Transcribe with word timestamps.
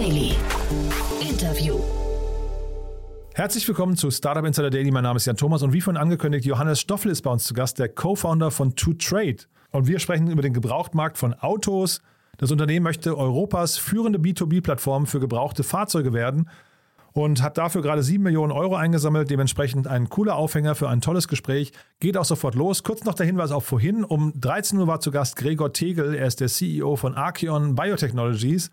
Daily. 0.00 0.32
Interview. 1.20 1.78
Herzlich 3.34 3.68
willkommen 3.68 3.98
zu 3.98 4.10
Startup 4.10 4.46
Insider 4.46 4.70
Daily. 4.70 4.90
Mein 4.90 5.02
Name 5.02 5.18
ist 5.18 5.26
Jan 5.26 5.36
Thomas 5.36 5.62
und 5.62 5.74
wie 5.74 5.82
vorhin 5.82 6.00
angekündigt, 6.00 6.46
Johannes 6.46 6.80
Stoffel 6.80 7.10
ist 7.10 7.20
bei 7.20 7.30
uns 7.30 7.44
zu 7.44 7.52
Gast, 7.52 7.78
der 7.78 7.90
Co-Founder 7.90 8.50
von 8.50 8.72
2Trade. 8.72 9.44
Und 9.72 9.88
wir 9.88 9.98
sprechen 9.98 10.30
über 10.30 10.40
den 10.40 10.54
Gebrauchtmarkt 10.54 11.18
von 11.18 11.34
Autos. 11.34 12.00
Das 12.38 12.50
Unternehmen 12.50 12.82
möchte 12.82 13.14
Europas 13.14 13.76
führende 13.76 14.18
B2B-Plattform 14.18 15.04
für 15.06 15.20
gebrauchte 15.20 15.64
Fahrzeuge 15.64 16.14
werden 16.14 16.48
und 17.12 17.42
hat 17.42 17.58
dafür 17.58 17.82
gerade 17.82 18.02
7 18.02 18.24
Millionen 18.24 18.52
Euro 18.52 18.76
eingesammelt. 18.76 19.28
Dementsprechend 19.28 19.86
ein 19.86 20.08
cooler 20.08 20.36
Aufhänger 20.36 20.76
für 20.76 20.88
ein 20.88 21.02
tolles 21.02 21.28
Gespräch. 21.28 21.72
Geht 21.98 22.16
auch 22.16 22.24
sofort 22.24 22.54
los. 22.54 22.84
Kurz 22.84 23.04
noch 23.04 23.12
der 23.12 23.26
Hinweis 23.26 23.50
auf 23.50 23.66
vorhin. 23.66 24.04
Um 24.04 24.32
13 24.40 24.78
Uhr 24.78 24.86
war 24.86 25.00
zu 25.00 25.10
Gast 25.10 25.36
Gregor 25.36 25.74
Tegel. 25.74 26.14
Er 26.14 26.26
ist 26.26 26.40
der 26.40 26.48
CEO 26.48 26.96
von 26.96 27.16
Archeon 27.16 27.74
Biotechnologies. 27.74 28.70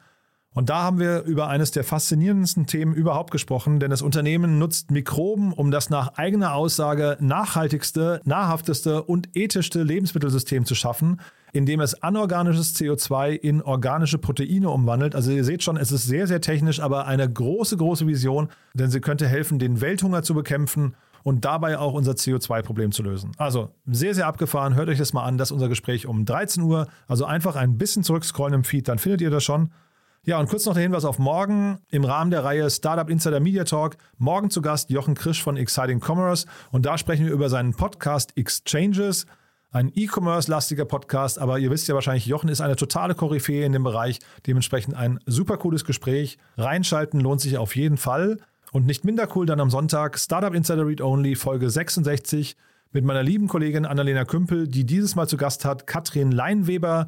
Und 0.58 0.70
da 0.70 0.82
haben 0.82 0.98
wir 0.98 1.22
über 1.22 1.50
eines 1.50 1.70
der 1.70 1.84
faszinierendsten 1.84 2.66
Themen 2.66 2.96
überhaupt 2.96 3.30
gesprochen, 3.30 3.80
denn 3.80 3.92
das 3.92 4.02
Unternehmen 4.02 4.58
nutzt 4.58 4.90
Mikroben, 4.90 5.54
um 5.54 5.70
das 5.70 5.92
nach 5.92 6.16
eigener 6.18 6.56
Aussage 6.56 7.16
nachhaltigste, 7.20 8.22
nahrhafteste 8.26 9.04
und 9.04 9.30
ethischste 9.36 9.84
Lebensmittelsystem 9.84 10.66
zu 10.66 10.74
schaffen, 10.74 11.22
indem 11.54 11.80
es 11.80 12.02
anorganisches 12.02 12.76
CO2 12.76 13.34
in 13.34 13.62
organische 13.62 14.18
Proteine 14.18 14.72
umwandelt. 14.72 15.14
Also 15.14 15.30
ihr 15.30 15.44
seht 15.44 15.62
schon, 15.62 15.78
es 15.78 15.92
ist 15.92 16.08
sehr, 16.08 16.26
sehr 16.26 16.42
technisch, 16.42 16.80
aber 16.80 17.06
eine 17.06 17.32
große, 17.32 17.78
große 17.78 18.08
Vision, 18.08 18.50
denn 18.74 18.90
sie 18.90 19.00
könnte 19.00 19.28
helfen, 19.28 19.60
den 19.60 19.80
Welthunger 19.80 20.24
zu 20.24 20.34
bekämpfen 20.34 20.96
und 21.22 21.46
dabei 21.46 21.78
auch 21.78 21.94
unser 21.94 22.14
CO2-Problem 22.14 22.92
zu 22.92 23.04
lösen. 23.04 23.32
Also 23.38 23.70
sehr, 23.86 24.16
sehr 24.16 24.26
abgefahren. 24.26 24.74
Hört 24.74 24.90
euch 24.90 24.98
das 24.98 25.14
mal 25.14 25.24
an. 25.24 25.38
Das 25.38 25.50
ist 25.50 25.52
unser 25.52 25.70
Gespräch 25.70 26.08
um 26.08 26.26
13 26.26 26.64
Uhr. 26.64 26.88
Also 27.08 27.26
einfach 27.26 27.56
ein 27.56 27.78
bisschen 27.78 28.02
zurückscrollen 28.02 28.56
im 28.56 28.64
Feed, 28.64 28.88
dann 28.88 28.98
findet 28.98 29.22
ihr 29.22 29.30
das 29.30 29.44
schon. 29.44 29.70
Ja, 30.28 30.42
und 30.42 30.50
kurz 30.50 30.66
noch 30.66 30.74
der 30.74 30.84
Hinweis 30.84 31.06
auf 31.06 31.20
morgen 31.20 31.80
im 31.90 32.04
Rahmen 32.04 32.32
der 32.32 32.44
Reihe 32.44 32.70
Startup 32.70 33.10
Insider 33.10 33.40
Media 33.40 33.64
Talk. 33.64 33.96
Morgen 34.18 34.50
zu 34.50 34.62
Gast 34.62 34.90
Jochen 34.90 35.16
Krisch 35.16 35.42
von 35.42 35.56
Exciting 35.56 36.02
Commerce 36.06 36.48
und 36.70 36.86
da 36.86 36.98
sprechen 36.98 37.28
wir 37.28 37.32
über 37.32 37.48
seinen 37.48 37.74
Podcast 37.74 38.36
Exchanges. 38.36 39.26
Ein 39.72 39.90
E-Commerce-lastiger 39.96 40.84
Podcast, 40.84 41.40
aber 41.40 41.60
ihr 41.60 41.72
wisst 41.72 41.88
ja 41.88 41.96
wahrscheinlich, 41.96 42.26
Jochen 42.26 42.50
ist 42.50 42.60
eine 42.60 42.76
totale 42.76 43.16
Koryphäe 43.16 43.66
in 43.66 43.72
dem 43.72 43.84
Bereich. 43.84 44.20
Dementsprechend 44.46 44.98
ein 44.98 45.22
super 45.26 45.56
cooles 45.56 45.86
Gespräch. 45.86 46.38
Reinschalten 46.58 47.22
lohnt 47.22 47.40
sich 47.40 47.58
auf 47.58 47.78
jeden 47.78 47.96
Fall. 47.96 48.40
Und 48.74 48.86
nicht 48.86 49.06
minder 49.06 49.30
cool 49.34 49.46
dann 49.46 49.62
am 49.62 49.70
Sonntag 49.70 50.20
Startup 50.20 50.54
Insider 50.54 50.86
Read 50.86 51.00
Only, 51.00 51.36
Folge 51.36 51.70
66 51.70 52.58
mit 52.92 53.06
meiner 53.06 53.24
lieben 53.24 53.48
Kollegin 53.48 53.86
Annalena 53.86 54.26
Kümpel, 54.26 54.68
die 54.68 54.86
dieses 54.86 55.16
Mal 55.16 55.30
zu 55.30 55.38
Gast 55.38 55.64
hat, 55.64 55.88
Katrin 55.88 56.34
Leinweber, 56.34 57.08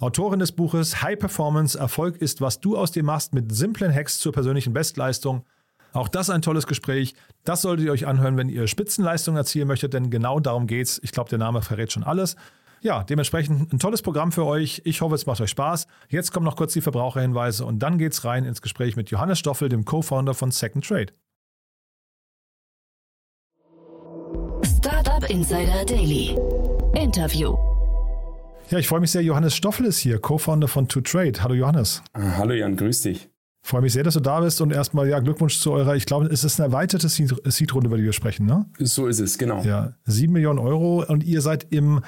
Autorin 0.00 0.38
des 0.38 0.52
Buches 0.52 1.02
High 1.02 1.18
Performance, 1.18 1.76
Erfolg 1.76 2.18
ist, 2.18 2.40
was 2.40 2.60
du 2.60 2.76
aus 2.76 2.92
dir 2.92 3.02
machst, 3.02 3.34
mit 3.34 3.52
simplen 3.52 3.92
Hacks 3.92 4.20
zur 4.20 4.32
persönlichen 4.32 4.72
Bestleistung. 4.72 5.44
Auch 5.92 6.08
das 6.08 6.30
ein 6.30 6.42
tolles 6.42 6.66
Gespräch. 6.66 7.14
Das 7.44 7.62
solltet 7.62 7.86
ihr 7.86 7.92
euch 7.92 8.06
anhören, 8.06 8.36
wenn 8.36 8.48
ihr 8.48 8.68
Spitzenleistungen 8.68 9.38
erzielen 9.38 9.66
möchtet, 9.66 9.94
denn 9.94 10.10
genau 10.10 10.38
darum 10.38 10.66
geht's. 10.66 11.00
Ich 11.02 11.10
glaube, 11.10 11.30
der 11.30 11.38
Name 11.38 11.62
verrät 11.62 11.90
schon 11.90 12.04
alles. 12.04 12.36
Ja, 12.80 13.02
dementsprechend 13.02 13.72
ein 13.72 13.80
tolles 13.80 14.02
Programm 14.02 14.30
für 14.30 14.44
euch. 14.44 14.82
Ich 14.84 15.00
hoffe, 15.00 15.16
es 15.16 15.26
macht 15.26 15.40
euch 15.40 15.50
Spaß. 15.50 15.88
Jetzt 16.08 16.32
kommen 16.32 16.44
noch 16.44 16.54
kurz 16.54 16.74
die 16.74 16.80
Verbraucherhinweise 16.80 17.64
und 17.64 17.80
dann 17.80 17.98
geht's 17.98 18.24
rein 18.24 18.44
ins 18.44 18.62
Gespräch 18.62 18.94
mit 18.94 19.10
Johannes 19.10 19.40
Stoffel, 19.40 19.68
dem 19.68 19.84
Co-Founder 19.84 20.34
von 20.34 20.52
Second 20.52 20.86
Trade. 20.86 21.12
Startup 24.64 25.28
Insider 25.28 25.84
Daily. 25.84 26.38
Interview. 26.94 27.56
Ja, 28.70 28.78
ich 28.78 28.86
freue 28.86 29.00
mich 29.00 29.10
sehr. 29.10 29.22
Johannes 29.22 29.56
Stoffel 29.56 29.86
ist 29.86 29.96
hier, 29.98 30.18
Co-Founder 30.18 30.68
von 30.68 30.88
2Trade. 30.88 31.40
Hallo 31.40 31.54
Johannes. 31.54 32.02
Ah, 32.12 32.36
hallo 32.36 32.52
Jan, 32.52 32.76
grüß 32.76 33.00
dich. 33.00 33.30
Freue 33.62 33.80
mich 33.80 33.94
sehr, 33.94 34.04
dass 34.04 34.12
du 34.12 34.20
da 34.20 34.40
bist 34.40 34.60
und 34.60 34.72
erstmal 34.72 35.08
ja 35.08 35.20
Glückwunsch 35.20 35.58
zu 35.58 35.72
eurer, 35.72 35.96
ich 35.96 36.04
glaube, 36.04 36.26
es 36.26 36.44
ist 36.44 36.60
eine 36.60 36.68
erweiterte 36.68 37.08
Seed-Runde, 37.08 37.86
über 37.86 37.96
die 37.96 38.04
wir 38.04 38.12
sprechen, 38.12 38.44
ne? 38.44 38.66
So 38.78 39.06
ist 39.06 39.20
es, 39.20 39.38
genau. 39.38 39.62
Ja, 39.62 39.94
sieben 40.04 40.34
Millionen 40.34 40.58
Euro 40.58 41.02
und 41.02 41.24
ihr 41.24 41.40
seid 41.40 41.66
im, 41.70 42.02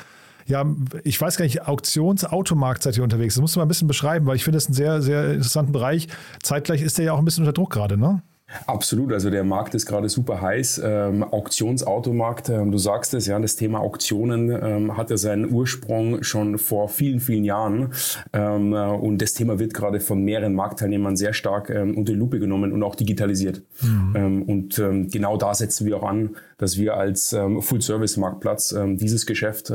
ja, 0.46 0.66
ich 1.02 1.18
weiß 1.18 1.38
gar 1.38 1.46
nicht, 1.46 1.66
Auktionsautomarkt 1.66 2.82
seid 2.82 2.96
ihr 2.98 3.04
unterwegs. 3.04 3.34
Das 3.34 3.40
musst 3.40 3.56
du 3.56 3.60
mal 3.60 3.64
ein 3.64 3.68
bisschen 3.68 3.88
beschreiben, 3.88 4.26
weil 4.26 4.36
ich 4.36 4.44
finde 4.44 4.58
das 4.58 4.66
einen 4.66 4.74
sehr, 4.74 5.00
sehr 5.00 5.32
interessanten 5.32 5.72
Bereich. 5.72 6.08
Zeitgleich 6.42 6.82
ist 6.82 6.98
der 6.98 7.06
ja 7.06 7.12
auch 7.14 7.18
ein 7.18 7.24
bisschen 7.24 7.44
unter 7.44 7.54
Druck 7.54 7.72
gerade, 7.72 7.96
ne? 7.96 8.22
Absolut, 8.66 9.12
also 9.12 9.30
der 9.30 9.44
Markt 9.44 9.74
ist 9.74 9.86
gerade 9.86 10.08
super 10.08 10.40
heiß. 10.40 10.80
Ähm, 10.84 11.22
Auktionsautomarkt, 11.22 12.48
ähm, 12.48 12.72
du 12.72 12.78
sagst 12.78 13.14
es, 13.14 13.26
ja, 13.26 13.38
das 13.38 13.56
Thema 13.56 13.80
Auktionen 13.80 14.50
ähm, 14.50 14.96
hatte 14.96 15.18
seinen 15.18 15.52
Ursprung 15.52 16.22
schon 16.22 16.58
vor 16.58 16.88
vielen, 16.88 17.20
vielen 17.20 17.44
Jahren. 17.44 17.92
Ähm, 18.32 18.72
äh, 18.72 18.86
und 18.86 19.22
das 19.22 19.34
Thema 19.34 19.58
wird 19.58 19.74
gerade 19.74 20.00
von 20.00 20.22
mehreren 20.22 20.54
Marktteilnehmern 20.54 21.16
sehr 21.16 21.32
stark 21.32 21.70
ähm, 21.70 21.96
unter 21.96 22.12
die 22.12 22.18
Lupe 22.18 22.38
genommen 22.38 22.72
und 22.72 22.82
auch 22.82 22.94
digitalisiert. 22.94 23.62
Mhm. 23.82 24.14
Ähm, 24.16 24.42
und 24.42 24.80
genau 25.10 25.36
da 25.36 25.54
setzen 25.54 25.86
wir 25.86 25.96
auch 25.96 26.08
an, 26.08 26.36
dass 26.58 26.78
wir 26.78 26.96
als 26.96 27.30
Full-Service-Marktplatz 27.30 28.74
dieses 28.94 29.26
Geschäft 29.26 29.72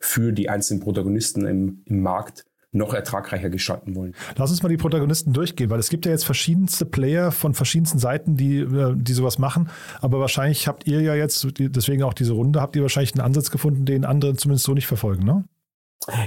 für 0.00 0.32
die 0.32 0.48
einzelnen 0.48 0.80
Protagonisten 0.80 1.46
im, 1.46 1.82
im 1.86 2.02
Markt 2.02 2.44
noch 2.74 2.92
ertragreicher 2.92 3.50
gestalten 3.50 3.94
wollen. 3.94 4.14
Lass 4.36 4.50
uns 4.50 4.62
mal 4.62 4.68
die 4.68 4.76
Protagonisten 4.76 5.32
durchgehen, 5.32 5.70
weil 5.70 5.78
es 5.78 5.88
gibt 5.88 6.06
ja 6.06 6.12
jetzt 6.12 6.24
verschiedenste 6.24 6.84
Player 6.84 7.32
von 7.32 7.54
verschiedensten 7.54 7.98
Seiten, 7.98 8.36
die, 8.36 8.58
äh, 8.58 8.94
die 8.96 9.12
sowas 9.12 9.38
machen. 9.38 9.68
Aber 10.00 10.20
wahrscheinlich 10.20 10.66
habt 10.68 10.86
ihr 10.86 11.00
ja 11.00 11.14
jetzt, 11.14 11.46
deswegen 11.58 12.02
auch 12.02 12.14
diese 12.14 12.32
Runde, 12.32 12.60
habt 12.60 12.76
ihr 12.76 12.82
wahrscheinlich 12.82 13.14
einen 13.14 13.22
Ansatz 13.22 13.50
gefunden, 13.50 13.84
den 13.84 14.04
andere 14.04 14.34
zumindest 14.34 14.66
so 14.66 14.74
nicht 14.74 14.86
verfolgen, 14.86 15.24
ne? 15.24 15.44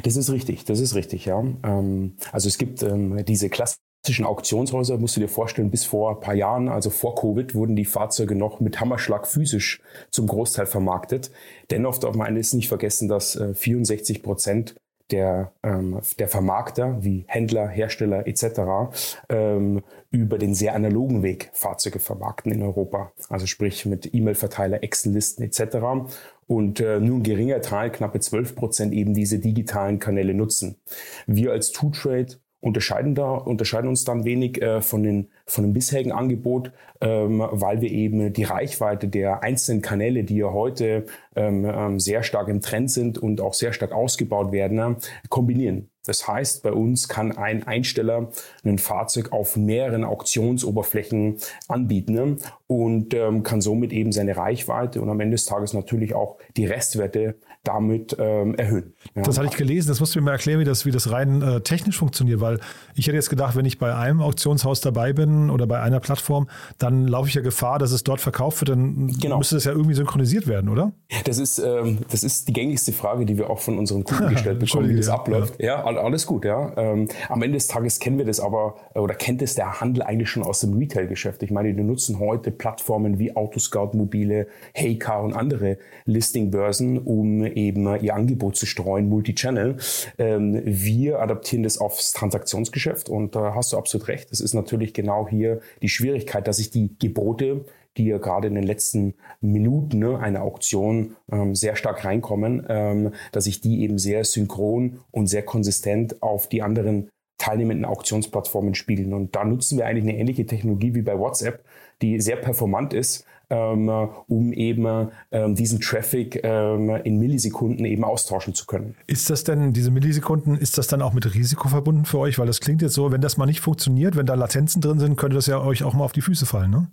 Das 0.04 0.16
ist 0.16 0.32
richtig, 0.32 0.66
das 0.66 0.80
ist 0.80 0.96
richtig, 0.96 1.26
ja. 1.26 1.40
Ähm, 1.64 2.16
also 2.32 2.48
es 2.48 2.58
gibt 2.58 2.82
ähm, 2.82 3.24
diese 3.26 3.50
klassischen 3.50 4.26
Auktionshäuser, 4.26 4.98
musst 4.98 5.18
du 5.18 5.20
dir 5.20 5.28
vorstellen, 5.28 5.70
bis 5.70 5.86
vor 5.86 6.12
ein 6.12 6.20
paar 6.20 6.34
Jahren, 6.34 6.68
also 6.68 6.90
vor 6.90 7.14
Covid, 7.16 7.54
wurden 7.54 7.76
die 7.76 7.86
Fahrzeuge 7.86 8.36
noch 8.36 8.60
mit 8.60 8.80
Hammerschlag 8.80 9.28
physisch 9.28 9.82
zum 10.10 10.26
Großteil 10.28 10.66
vermarktet. 10.66 11.32
Dennoch 11.70 11.98
darf 12.00 12.16
man 12.16 12.28
eines 12.28 12.54
nicht 12.54 12.70
vergessen, 12.70 13.08
dass 13.08 13.40
64 13.54 14.18
äh, 14.18 14.22
Prozent 14.22 14.76
der, 15.12 15.52
ähm, 15.64 16.00
der 16.20 16.28
Vermarkter 16.28 17.04
wie 17.04 17.26
Händler, 17.28 17.68
Hersteller 17.68 18.28
etc. 18.28 18.92
Ähm, 19.30 19.84
über 20.12 20.38
den 20.38 20.54
sehr 20.54 20.76
analogen 20.76 21.24
Weg 21.24 21.50
Fahrzeuge 21.54 22.00
vermarkten 22.00 22.52
in 22.52 22.62
Europa. 22.62 23.12
Also 23.30 23.46
sprich 23.46 23.86
mit 23.86 24.14
E-Mail-Verteiler, 24.14 24.84
Excel-Listen 24.84 25.44
etc. 25.44 26.10
Und 26.48 26.80
äh, 26.80 27.00
nur 27.00 27.18
ein 27.18 27.24
geringer 27.24 27.62
Teil, 27.62 27.92
knappe 27.92 28.20
12 28.20 28.56
Prozent, 28.56 28.94
eben 28.94 29.14
diese 29.14 29.40
digitalen 29.40 30.00
Kanäle 30.00 30.34
nutzen. 30.34 30.78
Wir 31.26 31.52
als 31.52 31.72
Two-Trade 31.72 32.38
unterscheiden, 32.60 33.16
da, 33.16 33.32
unterscheiden 33.32 33.88
uns 33.88 34.04
dann 34.04 34.26
wenig 34.26 34.62
äh, 34.62 34.82
von, 34.82 35.04
den, 35.04 35.30
von 35.46 35.64
dem 35.64 35.74
bisherigen 35.74 36.12
Angebot, 36.12 36.72
ähm, 37.02 37.44
weil 37.52 37.82
wir 37.82 37.92
eben 37.92 38.34
die 38.34 38.44
Reichweite 38.44 39.08
der 39.08 39.44
einzelnen 39.44 39.82
Kanäle, 39.82 40.24
die 40.24 40.38
ja 40.38 40.52
heute 40.52 41.06
ähm, 41.36 41.66
ähm 41.66 42.00
sehr 42.00 42.24
stark 42.24 42.48
im 42.48 42.62
Trend 42.62 42.90
sind 42.92 43.18
und 43.18 43.42
auch 43.42 43.54
sehr 43.54 43.74
stark 43.74 43.92
ausgebaut 43.92 44.52
werden, 44.52 44.80
äh, 44.80 44.96
kombinieren. 45.30 45.90
Das 46.08 46.26
heißt, 46.28 46.64
bei 46.64 46.72
uns 46.72 47.10
kann 47.10 47.34
ein 47.34 47.68
Einsteller 47.68 48.30
ein 48.64 48.78
Fahrzeug 48.78 49.34
auf 49.34 49.58
mehreren 49.58 50.06
Auktionsoberflächen 50.06 51.38
anbieten 51.68 52.14
ne? 52.14 52.38
und 52.66 53.14
ähm, 53.14 53.44
kann 53.44 53.60
somit 53.60 53.92
eben 53.92 54.14
seine 54.14 54.38
Reichweite 54.38 55.02
und 55.02 55.10
am 55.10 55.20
Ende 55.20 55.36
des 55.36 55.46
Tages 55.46 55.74
natürlich 55.74 56.16
auch 56.16 56.38
die 56.56 56.66
Restwerte 56.66 57.36
damit 57.68 58.16
ähm, 58.20 58.56
erhöhen. 58.56 58.94
Ja. 59.16 59.24
Das 59.24 59.38
hatte 59.38 59.50
ich 59.50 59.58
gelesen, 59.58 59.90
das 59.90 60.00
musst 60.00 60.16
du 60.16 60.20
mir 60.20 60.26
mal 60.26 60.32
erklären, 60.32 60.60
wie 60.60 60.66
das, 60.66 60.86
wie 60.86 60.92
das 60.92 61.12
rein 61.12 61.42
äh, 61.42 61.62
technisch 61.62 61.98
funktioniert, 61.98 62.40
weil 62.40 62.60
ich 62.96 63.08
hätte 63.08 63.16
jetzt 63.16 63.30
gedacht, 63.30 63.56
wenn 63.56 63.66
ich 63.66 63.78
bei 63.78 63.94
einem 63.94 64.22
Auktionshaus 64.22 64.82
dabei 64.82 65.14
bin 65.14 65.50
oder 65.50 65.68
bei 65.68 65.82
einer 65.82 66.00
Plattform, 66.00 66.48
dann 66.78 67.08
laufe 67.08 67.28
ich 67.28 67.36
ja 67.36 67.42
Gefahr, 67.42 67.80
dass 67.80 67.92
es 67.92 68.04
dort 68.04 68.22
verkauft 68.22 68.62
wird, 68.62 68.70
dann 68.70 69.08
genau. 69.20 69.38
müsste 69.38 69.56
das 69.56 69.66
ja 69.66 69.72
irgendwie 69.72 69.94
synchronisiert 69.94 70.48
werden, 70.48 70.70
oder? 70.70 70.94
Das 71.26 71.38
ist, 71.38 71.60
ähm, 71.60 72.00
das 72.10 72.24
ist 72.24 72.48
die 72.48 72.54
gängigste 72.54 72.94
Frage, 72.94 73.26
die 73.26 73.38
wir 73.38 73.50
auch 73.50 73.60
von 73.60 73.78
unseren 73.78 74.04
Kunden 74.04 74.30
gestellt 74.34 74.60
bekommen, 74.60 74.90
wie 74.90 74.96
das 74.96 75.10
abläuft. 75.10 75.60
Ja, 75.60 75.90
ja 75.90 75.98
alles 75.98 76.26
gut, 76.26 76.46
ja. 76.46 76.72
Ähm, 76.78 77.08
am 77.30 77.42
Ende 77.42 77.58
des 77.58 77.68
Tages 77.68 78.00
kennen 78.00 78.18
wir 78.18 78.26
das 78.26 78.40
aber, 78.40 78.76
äh, 78.94 79.00
oder 79.00 79.14
kennt 79.14 79.42
es 79.42 79.56
der 79.56 79.82
Handel 79.82 80.04
eigentlich 80.04 80.30
schon 80.30 80.44
aus 80.44 80.62
dem 80.62 80.74
Retail-Geschäft. 80.74 81.44
Ich 81.44 81.52
meine, 81.52 81.74
die 81.74 81.84
nutzen 81.84 82.20
heute 82.20 82.52
Plattformen 82.52 83.20
wie 83.20 83.36
Autoscout 83.36 83.92
Mobile, 83.94 84.48
Heycar 84.74 85.24
und 85.24 85.34
andere 85.34 85.78
Listingbörsen, 86.06 87.00
um 87.00 87.44
eben 87.58 88.00
ihr 88.02 88.16
Angebot 88.16 88.56
zu 88.56 88.66
streuen, 88.66 89.10
Multichannel. 89.10 89.78
Ähm, 90.18 90.62
wir 90.64 91.20
adaptieren 91.20 91.64
das 91.64 91.80
aufs 91.80 92.14
Transaktionsgeschäft 92.14 93.10
und 93.10 93.36
da 93.36 93.56
hast 93.56 93.74
du 93.74 93.78
absolut 93.78 94.08
recht. 94.08 94.32
Das 94.32 94.40
ist 94.40 94.54
natürlich 94.54 94.94
genau 94.94 95.28
hier 95.28 95.60
die 95.82 95.90
Schwierigkeit, 95.90 96.48
dass 96.48 96.58
sich 96.58 96.70
die 96.70 96.96
Gebote 97.00 97.66
die 97.98 98.06
ja 98.06 98.20
gerade 98.20 98.48
in 98.48 98.56
den 98.56 98.64
letzten 98.64 99.16
Minuten 99.42 100.00
ne, 100.00 100.20
einer 100.20 100.44
Auktion 100.44 101.16
ähm, 101.32 101.56
sehr 101.56 101.76
stark 101.76 102.06
reinkommen, 102.06 102.64
ähm, 102.70 103.14
dass 103.32 103.46
sich 103.46 103.60
die 103.60 103.82
eben 103.82 103.98
sehr 103.98 104.24
synchron 104.24 105.00
und 105.12 105.26
sehr 105.28 105.44
konsistent 105.44 106.22
auf 106.22 106.48
die 106.48 106.62
anderen 106.62 107.10
teilnehmenden 107.38 107.86
Auktionsplattformen 107.86 108.76
spiegeln. 108.76 109.14
Und 109.14 109.36
da 109.36 109.44
nutzen 109.44 109.78
wir 109.78 109.86
eigentlich 109.86 110.04
eine 110.04 110.18
ähnliche 110.18 110.46
Technologie 110.46 110.96
wie 110.96 111.02
bei 111.02 111.18
WhatsApp, 111.18 111.64
die 112.02 112.20
sehr 112.20 112.36
performant 112.36 112.94
ist, 112.94 113.26
um 113.50 114.54
eben 114.54 115.10
ähm, 115.32 115.56
diesen 115.56 115.80
Traffic 115.80 116.42
ähm, 116.44 116.90
in 117.04 117.18
Millisekunden 117.18 117.86
eben 117.86 118.04
austauschen 118.04 118.54
zu 118.54 118.66
können. 118.66 118.96
Ist 119.08 119.30
das 119.30 119.44
denn, 119.44 119.74
diese 119.74 119.92
Millisekunden, 119.92 120.58
ist 120.58 120.78
das 120.78 120.88
dann 120.88 121.02
auch 121.02 121.14
mit 121.14 121.34
Risiko 121.34 121.70
verbunden 121.70 122.06
für 122.06 122.20
euch? 122.20 122.40
Weil 122.40 122.48
das 122.48 122.60
klingt 122.60 122.82
jetzt 122.82 122.94
so, 122.94 123.12
wenn 123.12 123.22
das 123.22 123.38
mal 123.38 123.46
nicht 123.46 123.62
funktioniert, 123.62 124.16
wenn 124.16 124.26
da 124.26 124.34
Latenzen 124.34 124.82
drin 124.82 125.00
sind, 125.00 125.16
könnte 125.16 125.36
das 125.36 125.48
ja 125.48 125.62
euch 125.62 125.84
auch 125.84 125.94
mal 125.94 126.04
auf 126.04 126.12
die 126.12 126.22
Füße 126.22 126.46
fallen, 126.46 126.72
ne? 126.72 126.88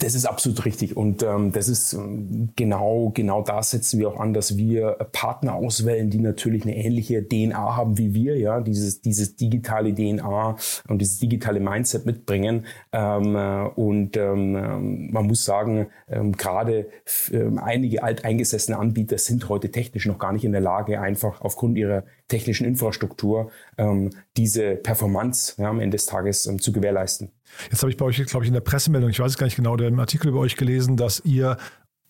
Das 0.00 0.14
ist 0.14 0.24
absolut 0.24 0.64
richtig 0.64 0.96
und 0.96 1.22
ähm, 1.22 1.52
das 1.52 1.68
ist 1.68 1.92
ähm, 1.92 2.50
genau, 2.56 3.12
genau 3.14 3.42
da 3.42 3.62
setzen 3.62 4.00
wir 4.00 4.08
auch 4.08 4.18
an, 4.18 4.34
dass 4.34 4.56
wir 4.56 4.96
Partner 5.12 5.54
auswählen, 5.54 6.10
die 6.10 6.18
natürlich 6.18 6.64
eine 6.64 6.76
ähnliche 6.76 7.26
DNA 7.26 7.76
haben 7.76 7.96
wie 7.98 8.14
wir, 8.14 8.36
ja, 8.38 8.60
dieses, 8.60 9.00
dieses 9.00 9.36
digitale 9.36 9.94
DNA 9.94 10.56
und 10.88 10.98
dieses 10.98 11.18
digitale 11.18 11.60
Mindset 11.60 12.06
mitbringen. 12.06 12.66
Ähm, 12.92 13.36
äh, 13.36 13.68
und 13.76 14.16
ähm, 14.16 14.56
ähm, 14.56 15.10
man 15.12 15.26
muss 15.26 15.44
sagen, 15.44 15.86
ähm, 16.08 16.32
gerade 16.32 16.86
ähm, 17.30 17.58
einige 17.58 18.02
alteingesessene 18.02 18.78
Anbieter 18.78 19.18
sind 19.18 19.48
heute 19.48 19.70
technisch 19.70 20.06
noch 20.06 20.18
gar 20.18 20.32
nicht 20.32 20.44
in 20.44 20.52
der 20.52 20.60
Lage, 20.60 21.00
einfach 21.00 21.40
aufgrund 21.40 21.76
ihrer 21.78 22.04
technischen 22.28 22.66
Infrastruktur 22.66 23.50
ähm, 23.78 24.10
diese 24.36 24.76
Performance 24.76 25.54
ja, 25.60 25.68
am 25.68 25.80
Ende 25.80 25.96
des 25.96 26.06
Tages 26.06 26.46
ähm, 26.46 26.60
zu 26.60 26.72
gewährleisten. 26.72 27.30
Jetzt 27.70 27.82
habe 27.82 27.90
ich 27.90 27.96
bei 27.96 28.04
euch, 28.04 28.24
glaube 28.26 28.44
ich, 28.44 28.48
in 28.48 28.54
der 28.54 28.60
Pressemeldung, 28.60 29.10
ich 29.10 29.20
weiß 29.20 29.32
es 29.32 29.38
gar 29.38 29.46
nicht 29.46 29.56
genau, 29.56 29.76
den 29.76 29.98
Artikel 29.98 30.28
über 30.28 30.40
euch 30.40 30.56
gelesen, 30.56 30.96
dass 30.96 31.20
ihr 31.24 31.56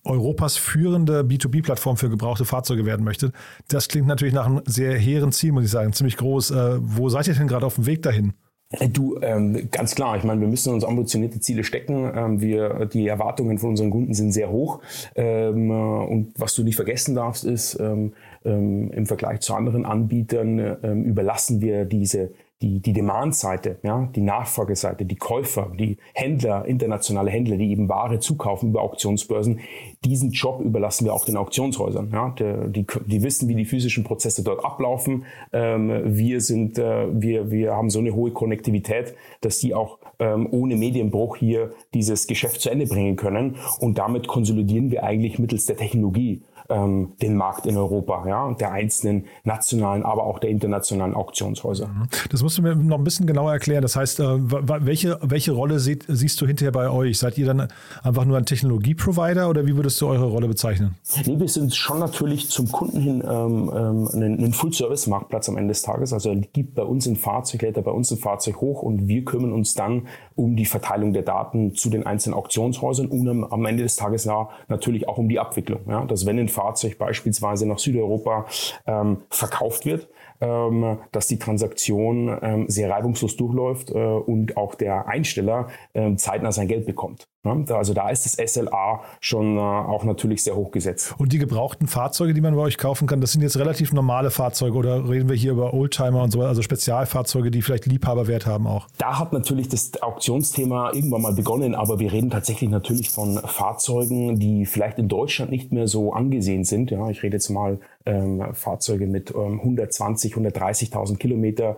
Europas 0.05 0.57
führende 0.57 1.21
B2B-Plattform 1.21 1.97
für 1.97 2.11
gebrauchte 2.11 2.45
Fahrzeuge 2.45 2.85
werden 2.85 3.05
möchtet. 3.05 3.33
Das 3.69 3.89
klingt 3.89 4.09
natürlich 4.09 4.35
nach 4.35 4.47
einem 4.47 4.63
sehr 4.67 4.99
hehren 4.99 5.33
Ziel, 5.33 5.53
muss 5.53 5.65
ich 5.65 5.71
sagen, 5.71 5.93
ziemlich 5.93 6.17
groß. 6.17 6.51
Äh, 6.51 6.79
wo 6.81 7.09
seid 7.09 7.29
ihr 7.29 7.35
denn 7.35 7.47
gerade 7.47 7.67
auf 7.67 7.77
dem 7.77 7.87
Weg 7.87 8.03
dahin? 8.03 8.35
Äh, 8.73 8.89
du, 8.89 9.19
ähm, 9.23 9.69
ganz 9.71 9.95
klar, 9.95 10.17
ich 10.17 10.25
meine, 10.25 10.41
wir 10.41 10.49
müssen 10.49 10.73
uns 10.73 10.85
ambitionierte 10.85 11.41
Ziele 11.41 11.65
stecken. 11.65 12.11
Ähm, 12.15 12.41
wir, 12.41 12.87
die 12.87 13.07
Erwartungen 13.07 13.59
von 13.59 13.71
unseren 13.71 13.91
Kunden 13.91 14.15
sind 14.15 14.33
sehr 14.33 14.51
hoch. 14.51 14.81
Ähm, 15.15 15.71
äh, 15.71 15.75
und 15.75 16.33
was 16.37 16.55
du 16.55 16.63
nicht 16.63 16.77
vergessen 16.77 17.15
darfst, 17.15 17.45
ist, 17.45 17.79
ähm, 17.81 18.13
ähm, 18.45 18.91
im 18.93 19.07
Vergleich 19.07 19.41
zu 19.41 19.55
anderen 19.55 19.87
Anbietern 19.87 20.77
ähm, 20.83 21.05
überlassen 21.05 21.61
wir 21.61 21.85
diese 21.85 22.31
die, 22.63 22.81
die 22.81 22.93
Demand-Seite, 22.93 23.79
ja, 23.83 24.09
die 24.15 24.21
Nachfrageseite, 24.21 25.05
die 25.05 25.17
Käufer, 25.17 25.73
die 25.79 25.99
Händler, 26.15 26.65
internationale 26.65 27.31
Händler, 27.31 27.57
die 27.57 27.71
eben 27.71 27.89
Ware 27.89 28.21
zukaufen 28.21 28.71
über 28.71 28.83
Auktionsbörsen, 28.83 29.61
diesen 30.05 30.31
Job 30.31 30.61
überlassen 30.61 31.05
wir 31.05 31.13
auch 31.13 31.25
den 31.25 31.37
Auktionshäusern. 31.37 32.11
Ja. 32.13 32.35
Die, 32.39 32.73
die, 32.73 32.87
die 33.07 33.23
wissen, 33.23 33.49
wie 33.49 33.55
die 33.55 33.65
physischen 33.65 34.05
Prozesse 34.05 34.43
dort 34.45 34.65
ablaufen. 34.65 35.25
Ähm, 35.53 36.17
wir, 36.17 36.41
sind, 36.41 36.79
äh, 36.79 37.07
wir, 37.13 37.51
wir 37.51 37.73
haben 37.75 37.91
so 37.91 37.99
eine 37.99 38.15
hohe 38.15 38.31
Konnektivität, 38.31 39.15
dass 39.41 39.59
die 39.59 39.75
auch 39.75 39.99
ähm, 40.19 40.49
ohne 40.51 40.77
Medienbruch 40.77 41.37
hier 41.37 41.73
dieses 41.95 42.27
Geschäft 42.27 42.61
zu 42.61 42.71
Ende 42.71 42.87
bringen 42.87 43.17
können. 43.17 43.57
Und 43.81 43.99
damit 43.99 44.29
konsolidieren 44.29 44.91
wir 44.91 45.05
eigentlich 45.05 45.39
mittels 45.39 45.67
der 45.67 45.77
Technologie 45.77 46.43
ähm, 46.73 47.13
den 47.21 47.37
Markt 47.37 47.67
in 47.67 47.77
Europa, 47.77 48.27
ja, 48.27 48.53
der 48.55 48.73
einzelnen 48.73 49.27
nationalen, 49.45 50.03
aber 50.03 50.25
auch 50.25 50.39
der 50.39 50.51
internationalen 50.51 51.15
Auktionshäuser. 51.15 51.89
Mhm. 51.89 52.09
Das 52.31 52.43
musst 52.43 52.59
du 52.59 52.63
mir 52.63 52.75
noch 52.75 52.99
ein 52.99 53.05
bisschen 53.05 53.27
genauer 53.27 53.53
erklären. 53.53 53.83
Das 53.83 53.97
heißt, 53.97 54.21
äh, 54.21 54.25
welche, 54.25 55.19
welche 55.23 55.53
Rolle 55.53 55.79
sieht, 55.79 56.05
siehst 56.09 56.41
du 56.41 56.47
hinterher 56.47 56.73
bei 56.73 56.91
euch? 56.91 57.19
Seid 57.19 57.39
ihr 57.39 57.47
dann 57.47 57.69
einfach 58.03 58.25
nur 58.25 58.39
ein 58.39 58.47
Technologieprovider 58.47 59.49
oder 59.49 59.67
wie 59.67 59.77
würdest 59.77 60.01
du 60.01 60.09
eure 60.09 60.27
Rolle 60.27 60.49
bezeichnen? 60.49 60.97
Nee, 61.27 61.39
wir 61.39 61.49
sind 61.49 61.75
schon 61.75 61.99
natürlich 61.99 62.49
zum 62.51 62.71
Kunden 62.71 63.01
hin 63.01 63.23
ähm, 63.29 63.71
ähm 63.75 64.09
ein, 64.13 64.45
ein 64.45 64.53
Full-Service-Marktplatz 64.53 65.49
am 65.49 65.57
Ende 65.57 65.73
des 65.73 65.83
Tages. 65.83 66.13
Also 66.13 66.31
er 66.31 66.37
gibt 66.37 66.75
bei 66.75 66.83
uns 66.83 67.07
ein 67.07 67.17
Fahrzeug, 67.17 67.63
lädt 67.63 67.77
er 67.77 67.83
bei 67.83 67.91
uns 67.91 68.11
ein 68.11 68.19
Fahrzeug 68.19 68.61
hoch 68.61 68.83
und 68.83 69.09
wir 69.09 69.25
kümmern 69.25 69.53
uns 69.53 69.75
dann 69.75 70.07
um 70.35 70.57
die 70.57 70.67
Verteilung 70.67 71.13
der 71.13 71.23
Daten 71.23 71.75
zu 71.75 71.91
den 71.91 72.07
einzelnen 72.07 72.35
Auktionshäusern 72.35 73.07
und 73.07 73.29
am, 73.51 73.65
Ende 73.67 73.83
des 73.83 73.97
Tages 73.97 74.29
natürlich 74.69 75.09
auch 75.09 75.19
um 75.19 75.29
die 75.29 75.39
Abwicklung. 75.39 75.81
Ja? 75.89 76.05
Dass 76.05 76.27
wenn 76.27 76.39
ein 76.39 76.49
Fahrzeug 76.49 76.99
beispielsweise 76.99 77.67
nach 77.67 77.79
Südeuropa 77.79 78.47
ähm, 78.87 79.23
verkauft 79.31 79.87
wird, 79.87 80.09
ähm, 80.41 80.99
dass 81.13 81.27
die 81.27 81.39
Transaktion 81.39 82.39
ähm, 82.43 82.69
sehr 82.69 82.91
reibungslos 82.91 83.37
durchläuft 83.37 83.91
äh, 83.91 83.95
und 83.95 84.57
auch 84.57 84.75
der 84.75 85.07
Einsteller 85.07 85.69
ähm, 85.95 86.19
zeitnah 86.19 86.53
sein 86.53 86.69
Geld 86.69 86.87
bekommt. 86.87 87.29
Also 87.45 87.93
da 87.93 88.09
ist 88.09 88.25
das 88.25 88.53
SLA 88.53 89.01
schon 89.21 89.57
äh, 89.57 89.61
auch 89.61 90.05
natürlich 90.05 90.45
sehr 90.45 90.55
hoch 90.55 90.71
gesetzt. 90.71 91.13
Und 91.19 91.33
die 91.33 91.39
gebrauchten 91.39 91.89
Fahrzeuge, 91.89 92.35
die 92.35 92.41
man 92.41 92.55
bei 92.55 92.63
euch 92.63 92.79
kaufen 92.79 93.09
kann, 93.09 93.21
das 93.21 93.33
sind 93.33 93.43
jetzt 93.43 93.59
relativ 93.59 93.93
normale 93.93 94.31
Fahrzeuge 94.31 94.77
oder 94.77 95.09
reden 95.09 95.29
wir 95.29 95.35
hier 95.35 95.51
über 95.51 95.75
Oldtimer 95.75 96.23
und 96.23 96.31
so, 96.31 96.43
also 96.43 96.63
Spezialfahrzeuge, 96.63 97.51
die 97.51 97.61
vielleicht 97.61 97.87
Liebhaberwert 97.87 98.47
haben 98.47 98.69
auch? 98.69 98.87
Da 98.99 99.19
hat 99.19 99.33
natürlich 99.33 99.69
das 99.69 100.01
Auktionsthema 100.01 100.93
irgendwann 100.93 101.23
mal 101.23 101.35
begonnen, 101.35 101.75
aber 101.75 101.99
wir 101.99 102.13
reden 102.13 102.31
tatsächlich 102.31 102.71
natürlich 102.71 103.11
von 103.11 103.39
Fahrzeugen, 103.39 104.39
die 104.39 104.65
vielleicht 104.65 104.99
in 104.99 105.09
Deutschland 105.09 105.51
nicht 105.51 105.73
mehr 105.73 105.89
so 105.89 106.13
angesehen 106.13 106.63
sind. 106.63 106.93
Ja, 106.93 107.11
ich 107.11 107.25
rede 107.25 107.37
jetzt 107.37 107.49
mal 107.49 107.81
ähm, 108.07 108.55
Fahrzeuge 108.55 109.09
mit 109.09 109.33
ähm, 109.35 109.59
120, 109.59 110.35
130.000 110.35 111.17
Kilometer 111.17 111.77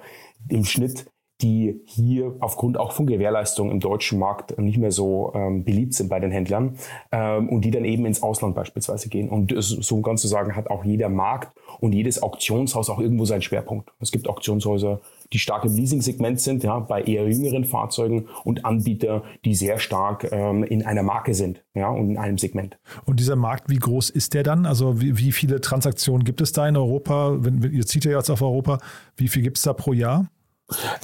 im 0.48 0.66
Schnitt 0.66 1.06
die 1.44 1.82
hier 1.84 2.34
aufgrund 2.40 2.80
auch 2.80 2.92
von 2.92 3.06
Gewährleistung 3.06 3.70
im 3.70 3.78
deutschen 3.78 4.18
Markt 4.18 4.58
nicht 4.58 4.78
mehr 4.78 4.90
so 4.90 5.30
ähm, 5.34 5.62
beliebt 5.62 5.92
sind 5.92 6.08
bei 6.08 6.18
den 6.18 6.30
Händlern 6.30 6.78
ähm, 7.12 7.50
und 7.50 7.66
die 7.66 7.70
dann 7.70 7.84
eben 7.84 8.06
ins 8.06 8.22
Ausland 8.22 8.54
beispielsweise 8.54 9.10
gehen. 9.10 9.28
Und 9.28 9.52
so 9.58 10.00
ganz 10.00 10.22
zu 10.22 10.28
sagen, 10.28 10.56
hat 10.56 10.70
auch 10.70 10.84
jeder 10.84 11.10
Markt 11.10 11.54
und 11.80 11.92
jedes 11.92 12.22
Auktionshaus 12.22 12.88
auch 12.88 12.98
irgendwo 12.98 13.26
seinen 13.26 13.42
Schwerpunkt. 13.42 13.92
Es 14.00 14.10
gibt 14.10 14.26
Auktionshäuser, 14.26 15.02
die 15.34 15.38
stark 15.38 15.66
im 15.66 15.76
Leasing-Segment 15.76 16.40
sind, 16.40 16.64
ja, 16.64 16.78
bei 16.78 17.02
eher 17.02 17.28
jüngeren 17.28 17.66
Fahrzeugen 17.66 18.26
und 18.44 18.64
Anbieter, 18.64 19.22
die 19.44 19.54
sehr 19.54 19.78
stark 19.78 20.32
ähm, 20.32 20.64
in 20.64 20.82
einer 20.82 21.02
Marke 21.02 21.34
sind, 21.34 21.62
ja, 21.74 21.90
und 21.90 22.08
in 22.08 22.16
einem 22.16 22.38
Segment. 22.38 22.78
Und 23.04 23.20
dieser 23.20 23.36
Markt, 23.36 23.68
wie 23.68 23.78
groß 23.78 24.08
ist 24.08 24.32
der 24.32 24.44
dann? 24.44 24.64
Also 24.64 25.02
wie, 25.02 25.18
wie 25.18 25.32
viele 25.32 25.60
Transaktionen 25.60 26.24
gibt 26.24 26.40
es 26.40 26.52
da 26.52 26.66
in 26.66 26.76
Europa? 26.78 27.36
Wenn, 27.40 27.62
ihr 27.70 27.84
zieht 27.84 28.06
ja 28.06 28.12
jetzt 28.12 28.30
auf 28.30 28.40
Europa, 28.40 28.78
wie 29.16 29.28
viel 29.28 29.42
gibt 29.42 29.58
es 29.58 29.64
da 29.64 29.74
pro 29.74 29.92
Jahr? 29.92 30.30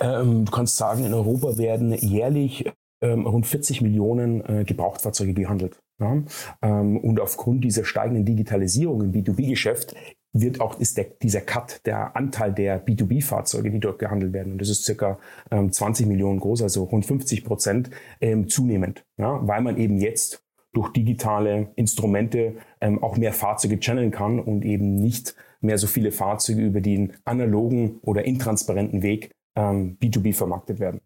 Ähm, 0.00 0.44
du 0.44 0.52
kannst 0.52 0.76
sagen, 0.76 1.04
in 1.04 1.14
Europa 1.14 1.58
werden 1.58 1.92
jährlich 1.92 2.70
ähm, 3.02 3.26
rund 3.26 3.46
40 3.46 3.82
Millionen 3.82 4.44
äh, 4.44 4.64
Gebrauchtfahrzeuge 4.64 5.34
gehandelt. 5.34 5.80
Ja? 5.98 6.22
Ähm, 6.62 6.96
und 6.98 7.20
aufgrund 7.20 7.64
dieser 7.64 7.84
steigenden 7.84 8.24
Digitalisierung 8.24 9.02
im 9.02 9.12
B2B-Geschäft 9.12 9.94
wird 10.32 10.60
auch 10.60 10.78
ist 10.78 10.96
der, 10.96 11.06
dieser 11.22 11.40
Cut, 11.40 11.80
der 11.86 12.16
Anteil 12.16 12.52
der 12.52 12.84
B2B-Fahrzeuge, 12.84 13.70
die 13.70 13.80
dort 13.80 13.98
gehandelt 13.98 14.32
werden, 14.32 14.52
und 14.52 14.60
das 14.60 14.68
ist 14.68 14.84
circa 14.84 15.18
ähm, 15.50 15.72
20 15.72 16.06
Millionen 16.06 16.38
groß, 16.38 16.62
also 16.62 16.84
rund 16.84 17.04
50 17.04 17.44
Prozent, 17.44 17.90
ähm, 18.20 18.48
zunehmend, 18.48 19.04
ja? 19.16 19.40
weil 19.42 19.60
man 19.60 19.76
eben 19.76 19.96
jetzt 19.96 20.44
durch 20.72 20.92
digitale 20.92 21.72
Instrumente 21.74 22.54
ähm, 22.80 23.02
auch 23.02 23.16
mehr 23.16 23.32
Fahrzeuge 23.32 23.80
channeln 23.80 24.12
kann 24.12 24.38
und 24.38 24.64
eben 24.64 24.94
nicht 24.94 25.34
mehr 25.60 25.78
so 25.78 25.88
viele 25.88 26.12
Fahrzeuge 26.12 26.62
über 26.62 26.80
den 26.80 27.14
analogen 27.24 27.98
oder 28.02 28.24
intransparenten 28.24 29.02
Weg 29.02 29.32
B2B 29.56 30.34
vermarktet 30.34 30.78
werden. 30.78 31.00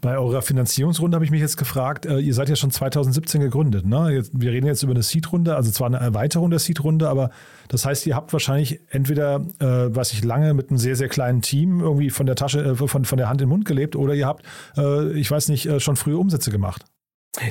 Bei 0.00 0.18
eurer 0.18 0.42
Finanzierungsrunde 0.42 1.14
habe 1.14 1.24
ich 1.24 1.30
mich 1.30 1.40
jetzt 1.40 1.56
gefragt, 1.56 2.06
äh, 2.06 2.18
ihr 2.18 2.34
seid 2.34 2.48
ja 2.48 2.56
schon 2.56 2.70
2017 2.70 3.40
gegründet. 3.40 3.86
Ne? 3.86 4.24
Wir 4.32 4.52
reden 4.52 4.66
jetzt 4.66 4.82
über 4.82 4.92
eine 4.92 5.02
Seed-Runde, 5.02 5.54
also 5.54 5.70
zwar 5.70 5.86
eine 5.86 5.98
Erweiterung 5.98 6.50
der 6.50 6.58
Seed-Runde, 6.58 7.08
aber 7.08 7.30
das 7.68 7.84
heißt, 7.84 8.06
ihr 8.06 8.16
habt 8.16 8.32
wahrscheinlich 8.32 8.80
entweder, 8.90 9.36
äh, 9.60 9.94
was 9.94 10.12
ich 10.12 10.24
lange 10.24 10.54
mit 10.54 10.70
einem 10.70 10.78
sehr, 10.78 10.96
sehr 10.96 11.08
kleinen 11.08 11.42
Team 11.42 11.80
irgendwie 11.80 12.10
von 12.10 12.26
der 12.26 12.36
Tasche, 12.36 12.60
äh, 12.60 12.74
von, 12.74 13.04
von 13.04 13.18
der 13.18 13.28
Hand 13.28 13.40
in 13.42 13.46
den 13.46 13.50
Mund 13.50 13.64
gelebt 13.64 13.96
oder 13.96 14.14
ihr 14.14 14.26
habt, 14.26 14.44
äh, 14.76 15.12
ich 15.12 15.30
weiß 15.30 15.48
nicht, 15.48 15.66
äh, 15.66 15.78
schon 15.78 15.96
frühe 15.96 16.16
Umsätze 16.16 16.50
gemacht. 16.50 16.84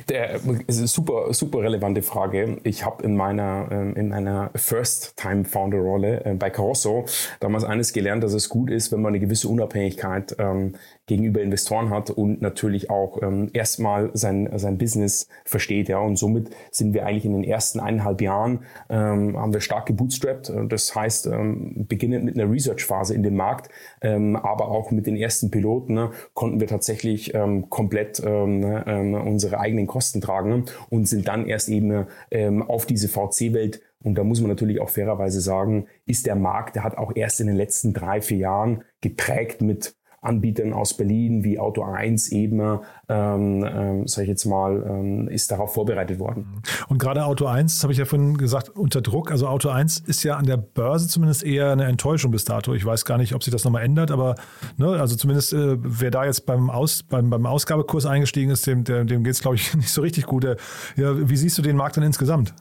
Der, 0.09 0.35
ist 0.67 0.77
eine 0.77 0.87
super, 0.87 1.33
super 1.33 1.59
relevante 1.59 2.01
Frage. 2.01 2.57
Ich 2.63 2.83
habe 2.83 3.01
in 3.03 3.15
meiner, 3.15 3.69
ähm, 3.71 3.95
in 3.95 4.09
meiner 4.09 4.51
First-Time-Founder-Rolle 4.53 6.25
äh, 6.25 6.33
bei 6.33 6.49
Carosso 6.49 7.05
damals 7.39 7.63
eines 7.63 7.93
gelernt, 7.93 8.21
dass 8.21 8.33
es 8.33 8.49
gut 8.49 8.69
ist, 8.71 8.91
wenn 8.91 9.01
man 9.01 9.11
eine 9.11 9.21
gewisse 9.21 9.47
Unabhängigkeit 9.47 10.35
ähm, 10.37 10.75
gegenüber 11.05 11.41
Investoren 11.41 11.91
hat 11.91 12.09
und 12.09 12.41
natürlich 12.41 12.89
auch 12.89 13.21
ähm, 13.21 13.51
erstmal 13.53 14.11
sein, 14.13 14.49
sein 14.59 14.77
Business 14.77 15.29
versteht. 15.45 15.87
Ja. 15.87 15.99
Und 15.99 16.17
somit 16.17 16.49
sind 16.71 16.93
wir 16.93 17.05
eigentlich 17.05 17.25
in 17.25 17.33
den 17.33 17.45
ersten 17.45 17.79
eineinhalb 17.79 18.21
Jahren, 18.21 18.65
ähm, 18.89 19.37
haben 19.37 19.53
wir 19.53 19.61
stark 19.61 19.85
gebootstrapped. 19.85 20.51
Das 20.67 20.93
heißt, 20.93 21.27
ähm, 21.27 21.85
beginnend 21.87 22.25
mit 22.25 22.37
einer 22.37 22.51
Research-Phase 22.51 23.15
in 23.15 23.23
dem 23.23 23.37
Markt, 23.37 23.71
ähm, 24.01 24.35
aber 24.35 24.67
auch 24.67 24.91
mit 24.91 25.07
den 25.07 25.15
ersten 25.15 25.49
Piloten 25.49 25.93
ne, 25.93 26.11
konnten 26.33 26.59
wir 26.59 26.67
tatsächlich 26.67 27.33
ähm, 27.33 27.69
komplett 27.69 28.21
ne, 28.21 29.23
unsere 29.25 29.59
eigenen 29.69 29.87
Kosten 29.87 30.21
tragen 30.21 30.65
und 30.89 31.07
sind 31.07 31.27
dann 31.27 31.45
erst 31.45 31.69
eben 31.69 32.07
ähm, 32.31 32.63
auf 32.63 32.85
diese 32.85 33.07
VC-Welt 33.07 33.81
und 34.01 34.15
da 34.15 34.23
muss 34.23 34.39
man 34.39 34.49
natürlich 34.49 34.79
auch 34.79 34.89
fairerweise 34.89 35.41
sagen, 35.41 35.87
ist 36.05 36.25
der 36.25 36.35
Markt, 36.35 36.75
der 36.75 36.83
hat 36.83 36.97
auch 36.97 37.15
erst 37.15 37.41
in 37.41 37.47
den 37.47 37.57
letzten 37.57 37.93
drei, 37.93 38.21
vier 38.21 38.37
Jahren 38.37 38.83
geprägt 39.01 39.61
mit 39.61 39.95
Anbietern 40.21 40.73
aus 40.73 40.95
Berlin 40.95 41.43
wie 41.43 41.59
Auto 41.59 41.83
1 41.83 42.31
eben, 42.31 42.59
ähm, 43.07 43.65
ähm, 43.65 44.07
sage 44.07 44.23
ich 44.23 44.29
jetzt 44.29 44.45
mal, 44.45 44.83
ähm, 44.87 45.27
ist 45.27 45.51
darauf 45.51 45.73
vorbereitet 45.73 46.19
worden. 46.19 46.61
Und 46.87 46.99
gerade 46.99 47.25
Auto 47.25 47.45
1, 47.45 47.75
das 47.75 47.83
habe 47.83 47.93
ich 47.93 47.99
ja 47.99 48.05
vorhin 48.05 48.37
gesagt, 48.37 48.69
unter 48.69 49.01
Druck. 49.01 49.31
Also 49.31 49.47
Auto 49.47 49.69
1 49.69 49.99
ist 49.99 50.23
ja 50.23 50.35
an 50.35 50.45
der 50.45 50.57
Börse 50.57 51.07
zumindest 51.07 51.43
eher 51.43 51.71
eine 51.71 51.85
Enttäuschung 51.85 52.31
bis 52.31 52.43
dato. 52.45 52.73
Ich 52.73 52.85
weiß 52.85 53.05
gar 53.05 53.17
nicht, 53.17 53.33
ob 53.33 53.43
sich 53.43 53.51
das 53.51 53.63
nochmal 53.63 53.83
ändert, 53.83 54.11
aber 54.11 54.35
ne, 54.77 54.89
also 54.99 55.15
zumindest 55.15 55.53
äh, 55.53 55.77
wer 55.79 56.11
da 56.11 56.25
jetzt 56.25 56.45
beim, 56.45 56.69
Aus, 56.69 57.03
beim, 57.03 57.29
beim 57.29 57.45
Ausgabekurs 57.45 58.05
eingestiegen 58.05 58.51
ist, 58.51 58.67
dem, 58.67 58.83
dem 58.83 59.23
geht 59.23 59.33
es, 59.33 59.41
glaube 59.41 59.55
ich, 59.55 59.73
nicht 59.75 59.89
so 59.89 60.01
richtig 60.01 60.25
gut. 60.25 60.43
Ja, 60.43 61.29
wie 61.29 61.37
siehst 61.37 61.57
du 61.57 61.61
den 61.61 61.75
Markt 61.75 61.97
dann 61.97 62.03
insgesamt? 62.03 62.53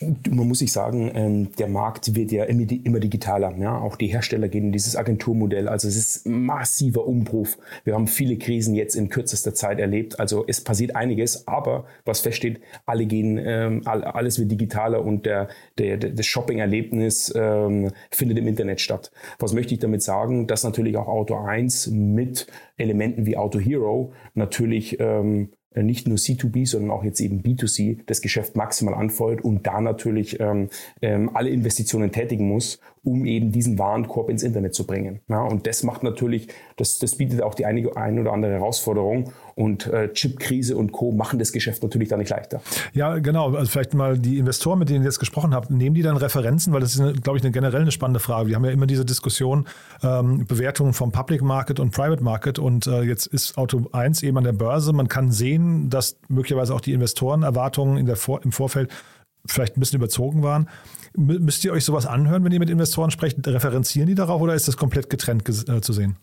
Man 0.00 0.48
muss 0.48 0.58
sich 0.58 0.72
sagen, 0.72 1.10
ähm, 1.14 1.52
der 1.56 1.68
Markt 1.68 2.14
wird 2.14 2.32
ja 2.32 2.44
immer 2.44 3.00
digitaler. 3.00 3.56
Ja? 3.58 3.78
Auch 3.78 3.96
die 3.96 4.08
Hersteller 4.08 4.48
gehen 4.48 4.66
in 4.66 4.72
dieses 4.72 4.96
Agenturmodell. 4.96 5.68
Also 5.68 5.86
es 5.88 5.96
ist 5.96 6.26
massiver 6.26 7.06
Umbruch. 7.06 7.48
Wir 7.84 7.94
haben 7.94 8.06
viele 8.06 8.36
Krisen 8.36 8.74
jetzt 8.74 8.96
in 8.96 9.08
kürzester 9.08 9.54
Zeit 9.54 9.78
erlebt. 9.78 10.18
Also 10.18 10.44
es 10.46 10.60
passiert 10.60 10.96
einiges, 10.96 11.46
aber 11.46 11.84
was 12.04 12.20
feststeht, 12.20 12.60
alle 12.86 13.06
gehen, 13.06 13.38
ähm, 13.38 13.82
alles 13.86 14.38
wird 14.38 14.50
digitaler 14.50 15.04
und 15.04 15.26
der, 15.26 15.48
der, 15.78 15.96
das 15.96 16.26
Shopping-Erlebnis 16.26 17.32
ähm, 17.36 17.92
findet 18.10 18.38
im 18.38 18.48
Internet 18.48 18.80
statt. 18.80 19.12
Was 19.38 19.52
möchte 19.52 19.74
ich 19.74 19.80
damit 19.80 20.02
sagen? 20.02 20.46
Dass 20.46 20.64
natürlich 20.64 20.96
auch 20.96 21.08
Auto 21.08 21.36
1 21.36 21.88
mit 21.88 22.46
Elementen 22.76 23.26
wie 23.26 23.36
Auto 23.36 23.60
Hero 23.60 24.12
natürlich 24.34 24.98
äh, 24.98 25.46
nicht 25.82 26.06
nur 26.08 26.18
C2B, 26.18 26.66
sondern 26.66 26.90
auch 26.90 27.04
jetzt 27.04 27.20
eben 27.20 27.42
B2C 27.42 28.00
das 28.06 28.20
Geschäft 28.20 28.56
maximal 28.56 28.94
anfeuert 28.94 29.42
und 29.42 29.66
da 29.66 29.80
natürlich 29.80 30.38
ähm, 30.40 30.68
ähm, 31.02 31.30
alle 31.34 31.50
Investitionen 31.50 32.12
tätigen 32.12 32.48
muss, 32.48 32.80
um 33.04 33.26
eben 33.26 33.52
diesen 33.52 33.78
Warenkorb 33.78 34.30
ins 34.30 34.42
Internet 34.42 34.74
zu 34.74 34.86
bringen. 34.86 35.20
Ja, 35.28 35.42
und 35.42 35.66
das 35.66 35.82
macht 35.82 36.02
natürlich, 36.02 36.48
das, 36.76 36.98
das 36.98 37.16
bietet 37.16 37.42
auch 37.42 37.54
die 37.54 37.66
einige, 37.66 37.96
ein 37.96 38.18
oder 38.18 38.32
andere 38.32 38.52
Herausforderung 38.52 39.32
und 39.54 39.86
äh, 39.86 40.12
Chipkrise 40.12 40.76
und 40.76 40.92
Co. 40.92 41.12
machen 41.12 41.38
das 41.38 41.52
Geschäft 41.52 41.82
natürlich 41.82 42.08
da 42.08 42.16
nicht 42.16 42.30
leichter. 42.30 42.60
Ja, 42.92 43.18
genau. 43.18 43.54
Also 43.54 43.70
vielleicht 43.70 43.94
mal 43.94 44.18
die 44.18 44.38
Investoren, 44.38 44.78
mit 44.78 44.88
denen 44.88 45.02
ihr 45.02 45.08
jetzt 45.08 45.20
gesprochen 45.20 45.54
habt, 45.54 45.70
nehmen 45.70 45.94
die 45.94 46.02
dann 46.02 46.16
Referenzen? 46.16 46.72
Weil 46.72 46.80
das 46.80 46.96
ist, 46.96 47.22
glaube 47.22 47.38
ich, 47.38 47.44
eine 47.44 47.52
generell 47.52 47.82
eine 47.82 47.92
spannende 47.92 48.20
Frage. 48.20 48.48
Wir 48.48 48.56
haben 48.56 48.64
ja 48.64 48.70
immer 48.70 48.86
diese 48.86 49.04
Diskussion, 49.04 49.66
ähm, 50.02 50.46
Bewertungen 50.46 50.94
vom 50.94 51.12
Public 51.12 51.42
Market 51.42 51.78
und 51.80 51.92
Private 51.92 52.22
Market 52.22 52.58
und 52.58 52.86
äh, 52.86 53.02
jetzt 53.02 53.26
ist 53.26 53.58
Auto 53.58 53.86
1 53.92 54.22
eben 54.22 54.38
an 54.38 54.44
der 54.44 54.52
Börse. 54.52 54.92
Man 54.92 55.08
kann 55.08 55.30
sehen, 55.30 55.90
dass 55.90 56.16
möglicherweise 56.28 56.74
auch 56.74 56.80
die 56.80 56.92
Investorenerwartungen 56.92 57.98
in 57.98 58.06
der 58.06 58.16
Vor 58.16 58.42
im 58.42 58.50
Vorfeld 58.50 58.90
vielleicht 59.46 59.76
ein 59.76 59.80
bisschen 59.80 59.98
überzogen 59.98 60.42
waren. 60.42 60.68
Müsst 61.16 61.64
ihr 61.64 61.72
euch 61.72 61.84
sowas 61.84 62.06
anhören, 62.06 62.44
wenn 62.44 62.52
ihr 62.52 62.58
mit 62.58 62.70
Investoren 62.70 63.10
sprecht? 63.10 63.46
Referenzieren 63.46 64.08
die 64.08 64.14
darauf 64.14 64.40
oder 64.40 64.54
ist 64.54 64.66
das 64.66 64.76
komplett 64.76 65.10
getrennt 65.10 65.48
äh, 65.48 65.80
zu 65.80 65.92
sehen? 65.92 66.16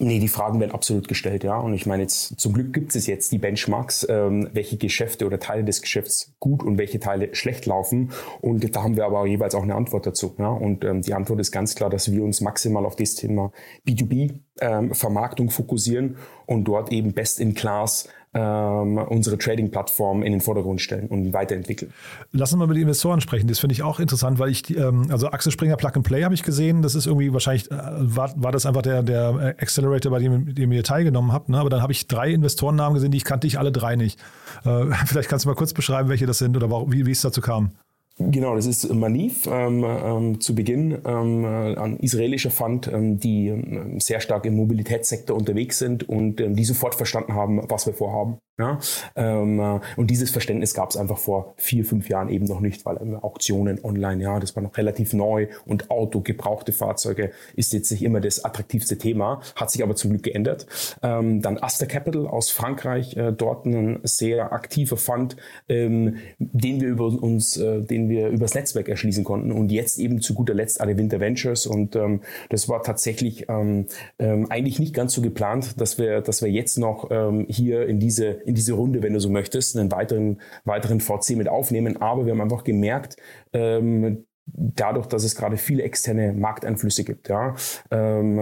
Nee, 0.00 0.18
die 0.18 0.28
Fragen 0.28 0.58
werden 0.58 0.72
absolut 0.72 1.06
gestellt, 1.06 1.44
ja. 1.44 1.56
Und 1.56 1.72
ich 1.72 1.86
meine, 1.86 2.02
jetzt 2.02 2.40
zum 2.40 2.52
Glück 2.52 2.72
gibt 2.72 2.96
es 2.96 3.06
jetzt 3.06 3.30
die 3.30 3.38
Benchmarks, 3.38 4.04
ähm, 4.10 4.50
welche 4.52 4.76
Geschäfte 4.76 5.24
oder 5.24 5.38
Teile 5.38 5.62
des 5.62 5.82
Geschäfts 5.82 6.34
gut 6.40 6.64
und 6.64 6.78
welche 6.78 6.98
Teile 6.98 7.32
schlecht 7.32 7.64
laufen. 7.64 8.10
Und 8.40 8.74
da 8.74 8.82
haben 8.82 8.96
wir 8.96 9.04
aber 9.04 9.24
jeweils 9.26 9.54
auch 9.54 9.62
eine 9.62 9.76
Antwort 9.76 10.04
dazu. 10.04 10.34
Ja. 10.38 10.48
Und 10.48 10.84
ähm, 10.84 11.02
die 11.02 11.14
Antwort 11.14 11.38
ist 11.38 11.52
ganz 11.52 11.76
klar, 11.76 11.90
dass 11.90 12.10
wir 12.10 12.24
uns 12.24 12.40
maximal 12.40 12.84
auf 12.84 12.96
das 12.96 13.14
Thema 13.14 13.52
B2B 13.86 14.40
ähm, 14.60 14.92
Vermarktung 14.94 15.50
fokussieren 15.50 16.16
und 16.46 16.64
dort 16.64 16.90
eben 16.90 17.12
best 17.12 17.38
in 17.38 17.54
class 17.54 18.08
ähm, 18.34 18.98
unsere 18.98 19.38
Trading-Plattform 19.38 20.22
in 20.22 20.32
den 20.32 20.40
Vordergrund 20.40 20.80
stellen 20.80 21.06
und 21.06 21.32
weiterentwickeln. 21.32 21.92
Lass 22.32 22.52
uns 22.52 22.58
mal 22.58 22.66
mit 22.66 22.76
den 22.76 22.82
Investoren 22.82 23.20
sprechen. 23.20 23.46
Das 23.46 23.60
finde 23.60 23.74
ich 23.74 23.82
auch 23.82 24.00
interessant, 24.00 24.38
weil 24.38 24.50
ich, 24.50 24.76
ähm, 24.76 25.06
also 25.10 25.28
Axel 25.28 25.52
Springer 25.52 25.76
Plug 25.76 25.92
and 25.94 26.04
Play 26.04 26.24
habe 26.24 26.34
ich 26.34 26.42
gesehen. 26.42 26.82
Das 26.82 26.94
ist 26.94 27.06
irgendwie 27.06 27.32
wahrscheinlich, 27.32 27.70
äh, 27.70 27.76
war, 27.78 28.32
war 28.36 28.52
das 28.52 28.66
einfach 28.66 28.82
der, 28.82 29.02
der 29.02 29.54
Accelerator, 29.58 30.10
bei 30.10 30.18
dem, 30.18 30.54
dem 30.54 30.72
ihr 30.72 30.82
teilgenommen 30.82 31.32
habt. 31.32 31.48
Ne? 31.48 31.58
Aber 31.58 31.70
dann 31.70 31.80
habe 31.82 31.92
ich 31.92 32.08
drei 32.08 32.30
Investorennamen 32.32 32.94
gesehen, 32.94 33.12
die 33.12 33.18
ich 33.18 33.24
kannte 33.24 33.46
ich 33.46 33.58
alle 33.58 33.72
drei 33.72 33.96
nicht. 33.96 34.18
Äh, 34.64 34.86
vielleicht 35.06 35.28
kannst 35.28 35.44
du 35.44 35.48
mal 35.48 35.54
kurz 35.54 35.72
beschreiben, 35.72 36.08
welche 36.08 36.26
das 36.26 36.38
sind 36.38 36.56
oder 36.56 36.70
wie, 36.90 37.06
wie 37.06 37.10
es 37.12 37.22
dazu 37.22 37.40
kam. 37.40 37.70
Genau, 38.16 38.54
das 38.54 38.66
ist 38.66 38.88
Manif 38.94 39.48
ähm, 39.48 39.84
ähm, 39.84 40.40
zu 40.40 40.54
Beginn, 40.54 40.98
ähm, 41.04 41.44
äh, 41.44 41.76
ein 41.76 41.96
israelischer 41.98 42.52
Fund, 42.52 42.86
ähm, 42.86 43.18
die 43.18 43.48
ähm, 43.48 43.98
sehr 43.98 44.20
stark 44.20 44.46
im 44.46 44.54
Mobilitätssektor 44.54 45.36
unterwegs 45.36 45.80
sind 45.80 46.08
und 46.08 46.40
ähm, 46.40 46.54
die 46.54 46.64
sofort 46.64 46.94
verstanden 46.94 47.34
haben, 47.34 47.68
was 47.68 47.86
wir 47.86 47.92
vorhaben. 47.92 48.38
Ja? 48.56 48.78
Äh, 49.16 49.80
und 49.96 50.10
dieses 50.10 50.30
Verständnis 50.30 50.74
gab 50.74 50.90
es 50.90 50.96
einfach 50.96 51.18
vor 51.18 51.54
vier, 51.56 51.84
fünf 51.84 52.08
Jahren 52.08 52.28
eben 52.28 52.44
noch 52.46 52.60
nicht, 52.60 52.86
weil 52.86 52.98
Auktionen 53.16 53.82
online, 53.82 54.22
ja, 54.22 54.38
das 54.38 54.54
war 54.54 54.62
noch 54.62 54.76
relativ 54.76 55.12
neu 55.12 55.48
und 55.66 55.90
Auto, 55.90 56.20
gebrauchte 56.20 56.72
Fahrzeuge 56.72 57.32
ist 57.56 57.72
jetzt 57.72 57.90
nicht 57.90 58.04
immer 58.04 58.20
das 58.20 58.44
attraktivste 58.44 58.96
Thema, 58.96 59.40
hat 59.56 59.72
sich 59.72 59.82
aber 59.82 59.96
zum 59.96 60.10
Glück 60.10 60.22
geändert. 60.22 60.66
Dann 61.00 61.58
Aster 61.60 61.86
Capital 61.86 62.26
aus 62.28 62.50
Frankreich, 62.50 63.16
äh, 63.16 63.32
dort 63.32 63.66
ein 63.66 63.98
sehr 64.04 64.52
aktiver 64.52 64.96
Fund, 64.96 65.36
den 65.68 66.20
wir 66.38 66.88
über 66.88 67.06
uns, 67.06 67.56
äh, 67.56 67.82
den 67.82 68.03
wir 68.08 68.28
übers 68.28 68.54
Netzwerk 68.54 68.88
erschließen 68.88 69.24
konnten 69.24 69.52
und 69.52 69.70
jetzt 69.70 69.98
eben 69.98 70.20
zu 70.20 70.34
guter 70.34 70.54
Letzt 70.54 70.80
alle 70.80 70.96
Winter 70.96 71.20
Ventures 71.20 71.66
und 71.66 71.96
ähm, 71.96 72.20
das 72.50 72.68
war 72.68 72.82
tatsächlich 72.82 73.48
ähm, 73.48 73.86
ähm, 74.18 74.46
eigentlich 74.50 74.78
nicht 74.78 74.94
ganz 74.94 75.14
so 75.14 75.22
geplant, 75.22 75.80
dass 75.80 75.98
wir, 75.98 76.20
dass 76.20 76.42
wir 76.42 76.50
jetzt 76.50 76.78
noch 76.78 77.10
ähm, 77.10 77.46
hier 77.48 77.86
in 77.86 78.00
diese 78.00 78.26
in 78.26 78.54
diese 78.54 78.74
Runde, 78.74 79.02
wenn 79.02 79.12
du 79.12 79.20
so 79.20 79.28
möchtest, 79.28 79.76
einen 79.76 79.90
weiteren, 79.90 80.40
weiteren 80.64 81.00
VC 81.00 81.30
mit 81.36 81.48
aufnehmen. 81.48 82.00
Aber 82.00 82.26
wir 82.26 82.32
haben 82.32 82.40
einfach 82.40 82.64
gemerkt, 82.64 83.16
ähm, 83.52 84.24
dadurch, 84.46 85.06
dass 85.06 85.24
es 85.24 85.34
gerade 85.34 85.56
viele 85.56 85.82
externe 85.82 86.32
Markteinflüsse 86.32 87.04
gibt, 87.04 87.28
ja, 87.28 87.54
ähm, 87.90 88.38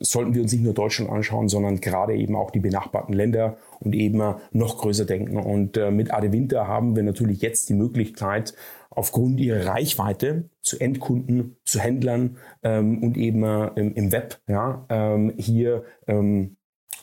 sollten 0.00 0.34
wir 0.34 0.42
uns 0.42 0.52
nicht 0.52 0.64
nur 0.64 0.74
Deutschland 0.74 1.10
anschauen, 1.10 1.48
sondern 1.48 1.80
gerade 1.80 2.16
eben 2.16 2.34
auch 2.34 2.50
die 2.50 2.60
benachbarten 2.60 3.14
Länder 3.14 3.56
und 3.80 3.94
eben 3.94 4.34
noch 4.50 4.78
größer 4.78 5.04
denken. 5.04 5.36
Und 5.36 5.76
äh, 5.76 5.90
mit 5.90 6.12
Ade 6.12 6.32
Winter 6.32 6.66
haben 6.66 6.96
wir 6.96 7.02
natürlich 7.02 7.40
jetzt 7.40 7.68
die 7.68 7.74
Möglichkeit, 7.74 8.54
aufgrund 8.98 9.38
ihrer 9.38 9.64
Reichweite 9.64 10.50
zu 10.60 10.78
Endkunden, 10.80 11.56
zu 11.64 11.78
Händlern 11.78 12.36
ähm, 12.64 13.00
und 13.02 13.16
eben 13.16 13.44
äh, 13.44 13.68
im, 13.76 13.94
im, 13.94 14.12
Web 14.12 14.40
ja, 14.48 14.84
ähm, 14.88 15.34
hier 15.38 15.84
ähm, 16.08 16.56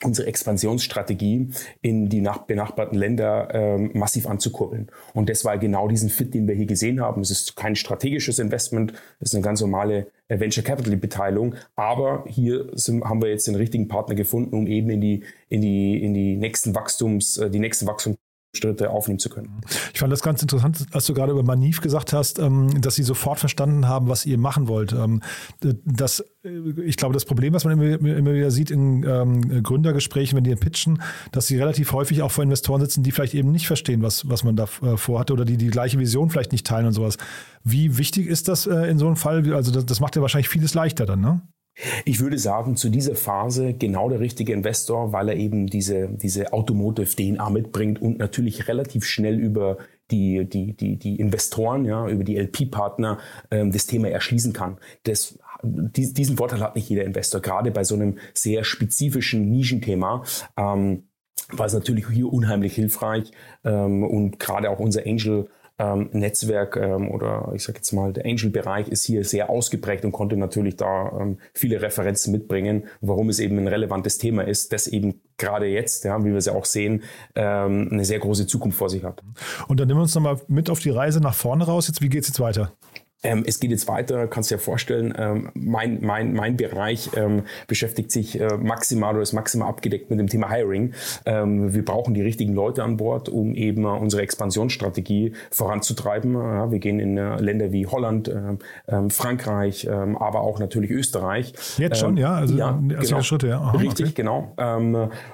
unsere 0.04 0.28
Expansionsstrategie 0.28 1.52
in 1.82 2.10
die 2.10 2.28
benachbarten 2.48 2.98
Länder 2.98 3.48
ähm, 3.54 3.92
massiv 3.94 4.28
anzukurbeln. 4.28 4.92
Und 5.14 5.30
das 5.30 5.46
war 5.46 5.58
genau 5.58 5.88
diesen 5.88 6.10
Fit, 6.10 6.34
den 6.34 6.50
wir 6.50 6.56
hier 6.56 6.66
gesehen 6.66 7.00
haben. 7.00 7.22
Es 7.22 7.32
ist 7.32 7.56
kein 7.56 7.78
strategisches 7.78 8.40
Investment, 8.40 8.92
es 9.22 9.30
ist 9.30 9.36
eine 9.36 9.44
ganz 9.44 9.62
normale 9.62 10.08
äh, 10.28 10.38
Venture 10.38 10.66
Capital 10.66 10.98
Beteiligung, 10.98 11.56
aber 11.78 12.26
hier 12.28 12.68
sind, 12.74 13.06
haben 13.06 13.22
wir 13.22 13.30
jetzt 13.30 13.48
den 13.48 13.56
richtigen 13.56 13.88
Partner 13.88 14.16
gefunden, 14.16 14.54
um 14.54 14.68
eben 14.68 14.90
in 14.90 15.00
die 15.00 15.24
in 15.48 15.62
die 15.62 16.04
in 16.04 16.14
die 16.14 16.36
nächsten 16.36 16.76
Wachstums 16.76 17.38
äh, 17.38 17.50
die 17.50 17.60
nächsten 17.60 17.88
Wachstums 17.88 18.18
Schritte 18.56 18.90
aufnehmen 18.90 19.20
zu 19.20 19.30
können. 19.30 19.62
Ich 19.94 20.00
fand 20.00 20.12
das 20.12 20.22
ganz 20.22 20.42
interessant, 20.42 20.86
als 20.92 21.06
du 21.06 21.14
gerade 21.14 21.32
über 21.32 21.44
Manif 21.44 21.82
gesagt 21.82 22.14
hast, 22.14 22.40
ähm, 22.40 22.82
dass 22.82 22.96
sie 22.96 23.04
sofort 23.04 23.40
verstanden 23.40 23.88
haben, 23.88 24.08
was 24.08 24.26
ihr 24.26 24.38
machen 24.38 24.68
wollt. 24.68 24.94
Ähm, 24.94 25.22
das, 25.60 26.24
äh, 26.44 26.50
ich 26.86 26.98
glaube, 26.98 27.14
das 27.14 27.26
Problem, 27.26 27.54
was 27.54 27.66
man 27.66 27.80
immer, 27.80 28.34
wieder 28.34 28.52
sieht 28.52 28.72
in 28.72 29.04
ähm, 29.04 29.64
Gründergesprächen, 29.64 30.38
wenn 30.38 30.44
die 30.44 30.56
pitchen, 30.56 31.02
dass 31.32 31.48
sie 31.48 31.58
relativ 31.58 31.92
häufig 31.92 32.22
auch 32.22 32.32
vor 32.32 32.44
Investoren 32.44 32.82
sitzen, 32.82 33.04
die 33.04 33.12
vielleicht 33.12 33.34
eben 33.34 33.52
nicht 33.52 33.68
verstehen, 33.68 34.02
was, 34.02 34.30
was 34.30 34.44
man 34.44 34.56
da 34.56 34.68
äh, 34.82 34.98
vorhatte 34.98 35.34
oder 35.34 35.46
die 35.46 35.58
die 35.58 35.68
gleiche 35.68 36.00
Vision 36.00 36.30
vielleicht 36.30 36.52
nicht 36.52 36.66
teilen 36.66 36.88
und 36.88 36.94
sowas. 36.94 37.18
Wie 37.64 37.98
wichtig 37.98 38.28
ist 38.28 38.48
das 38.48 38.68
äh, 38.68 38.90
in 38.90 38.98
so 38.98 39.08
einem 39.08 39.16
Fall? 39.16 39.54
Also 39.54 39.72
das, 39.72 39.86
das 39.86 40.00
macht 40.00 40.16
ja 40.16 40.22
wahrscheinlich 40.22 40.50
vieles 40.50 40.74
leichter 40.74 41.06
dann, 41.06 41.22
ne? 41.22 41.42
Ich 42.06 42.22
würde 42.22 42.38
sagen, 42.38 42.78
zu 42.78 42.90
dieser 42.90 43.16
Phase 43.16 43.74
genau 43.74 44.10
der 44.10 44.22
richtige 44.22 44.54
Investor, 44.54 45.12
weil 45.12 45.30
er 45.30 45.36
eben 45.36 45.68
diese, 45.68 46.08
diese 46.08 46.54
Automotive-DNA 46.54 47.50
mitbringt 47.50 48.02
und 48.02 48.18
natürlich 48.18 48.68
relativ 48.68 49.06
schnell 49.06 49.40
über 49.40 49.78
die, 50.12 50.46
die, 50.46 50.74
die, 50.74 50.98
die 50.98 51.16
Investoren, 51.18 51.84
ja, 51.84 52.08
über 52.08 52.24
die 52.24 52.38
LP-Partner 52.38 53.20
ähm, 53.52 53.72
das 53.72 53.88
Thema 53.88 54.10
erschließen 54.10 54.54
kann. 54.54 54.78
Das, 55.04 55.38
diesen 55.64 56.38
Vorteil 56.38 56.62
hat 56.62 56.76
nicht 56.76 56.90
jeder 56.90 57.04
Investor, 57.04 57.42
gerade 57.42 57.72
bei 57.72 57.84
so 57.84 57.96
einem 57.96 58.20
sehr 58.34 58.64
spezifischen 58.64 59.50
Nischenthema. 59.50 60.24
Ähm, 60.58 61.04
war 61.50 61.66
es 61.66 61.74
natürlich 61.74 62.08
hier 62.08 62.32
unheimlich 62.32 62.76
hilfreich 62.76 63.32
ähm, 63.64 64.04
und 64.04 64.40
gerade 64.40 64.70
auch 64.70 64.80
unser 64.80 65.06
Angel 65.06 65.50
ähm, 65.78 66.10
Netzwerk 66.14 66.78
ähm, 66.78 67.10
oder 67.12 67.52
ich 67.54 67.64
sage 67.64 67.80
jetzt 67.80 67.92
mal, 67.92 68.14
der 68.14 68.26
Angel-Bereich 68.26 68.88
ist 68.88 69.06
hier 69.06 69.24
sehr 69.24 69.50
ausgeprägt 69.50 70.06
und 70.06 70.12
konnte 70.12 70.38
natürlich 70.38 70.78
da 70.78 71.12
ähm, 71.20 71.38
viele 71.54 71.82
Referenzen 71.82 72.32
mitbringen, 72.32 72.86
warum 73.02 73.30
es 73.30 73.40
eben 73.40 73.58
ein 73.58 73.68
relevantes 73.68 74.18
Thema 74.18 74.48
ist, 74.48 74.72
das 74.72 74.88
eben 74.88 75.22
gerade 75.38 75.66
jetzt, 75.68 76.06
ja, 76.06 76.18
wie 76.24 76.30
wir 76.30 76.38
es 76.38 76.46
ja 76.46 76.54
auch 76.54 76.66
sehen, 76.66 77.04
ähm, 77.36 77.90
eine 77.92 78.06
sehr 78.06 78.20
große 78.20 78.48
Zukunft 78.48 78.78
vor 78.78 78.90
sich 78.90 79.04
hat. 79.04 79.22
Und 79.68 79.80
dann 79.80 79.88
nehmen 79.88 80.00
wir 80.00 80.04
uns 80.04 80.16
nochmal 80.16 80.40
mit 80.48 80.70
auf 80.70 80.80
die 80.80 80.92
Reise 80.92 81.20
nach 81.20 81.36
vorne 81.36 81.66
raus. 81.66 81.88
Jetzt, 81.88 82.02
wie 82.02 82.10
geht 82.10 82.22
es 82.22 82.30
jetzt 82.30 82.40
weiter? 82.40 82.72
Ähm, 83.26 83.44
es 83.46 83.60
geht 83.60 83.72
jetzt 83.72 83.88
weiter, 83.88 84.28
kannst 84.28 84.52
du 84.52 84.56
dir 84.56 84.60
vorstellen, 84.60 85.14
ähm, 85.18 85.50
mein, 85.56 86.00
mein, 86.02 86.34
mein 86.34 86.58
Bereich 86.58 87.10
ähm, 87.16 87.44
beschäftigt 87.68 88.12
sich 88.12 88.40
äh, 88.40 88.58
maximal 88.58 89.14
oder 89.14 89.24
ist 89.24 89.34
maximal 89.34 89.68
abgedeckt 89.68 90.10
mit 90.10 90.20
dem 90.20 90.28
Thema 90.28 90.50
Hiring. 90.50 90.94
Ähm, 91.26 91.74
wir 91.74 91.84
brauchen 91.84 92.14
die 92.14 92.22
richtigen 92.22 92.54
Leute 92.54 92.84
an 92.84 92.98
Bord, 92.98 93.28
um 93.28 93.56
eben 93.56 93.84
äh, 93.84 93.88
unsere 93.88 94.22
Expansionsstrategie 94.22 95.34
voranzutreiben. 95.52 96.34
Ja, 96.36 96.72
wir 96.72 96.80
gehen 96.80 97.00
in 97.00 97.18
äh, 97.18 97.38
Länder 97.42 97.72
wie 97.72 97.88
Holland, 97.88 98.28
äh, 98.28 98.58
ähm, 98.88 99.10
Frankreich, 99.10 99.88
ähm, 99.90 100.18
aber 100.18 100.42
auch 100.42 100.60
natürlich 100.60 100.92
Österreich. 100.92 101.54
Jetzt 101.78 102.00
schon, 102.00 102.18
ja? 102.18 102.36
Also 102.36 102.56
ja, 102.56 102.80
genau. 102.80 103.22
Schritte, 103.22 103.48
ja. 103.48 103.60
Aha, 103.60 103.78
Richtig, 103.78 104.08
okay. 104.08 104.14
genau. 104.16 104.54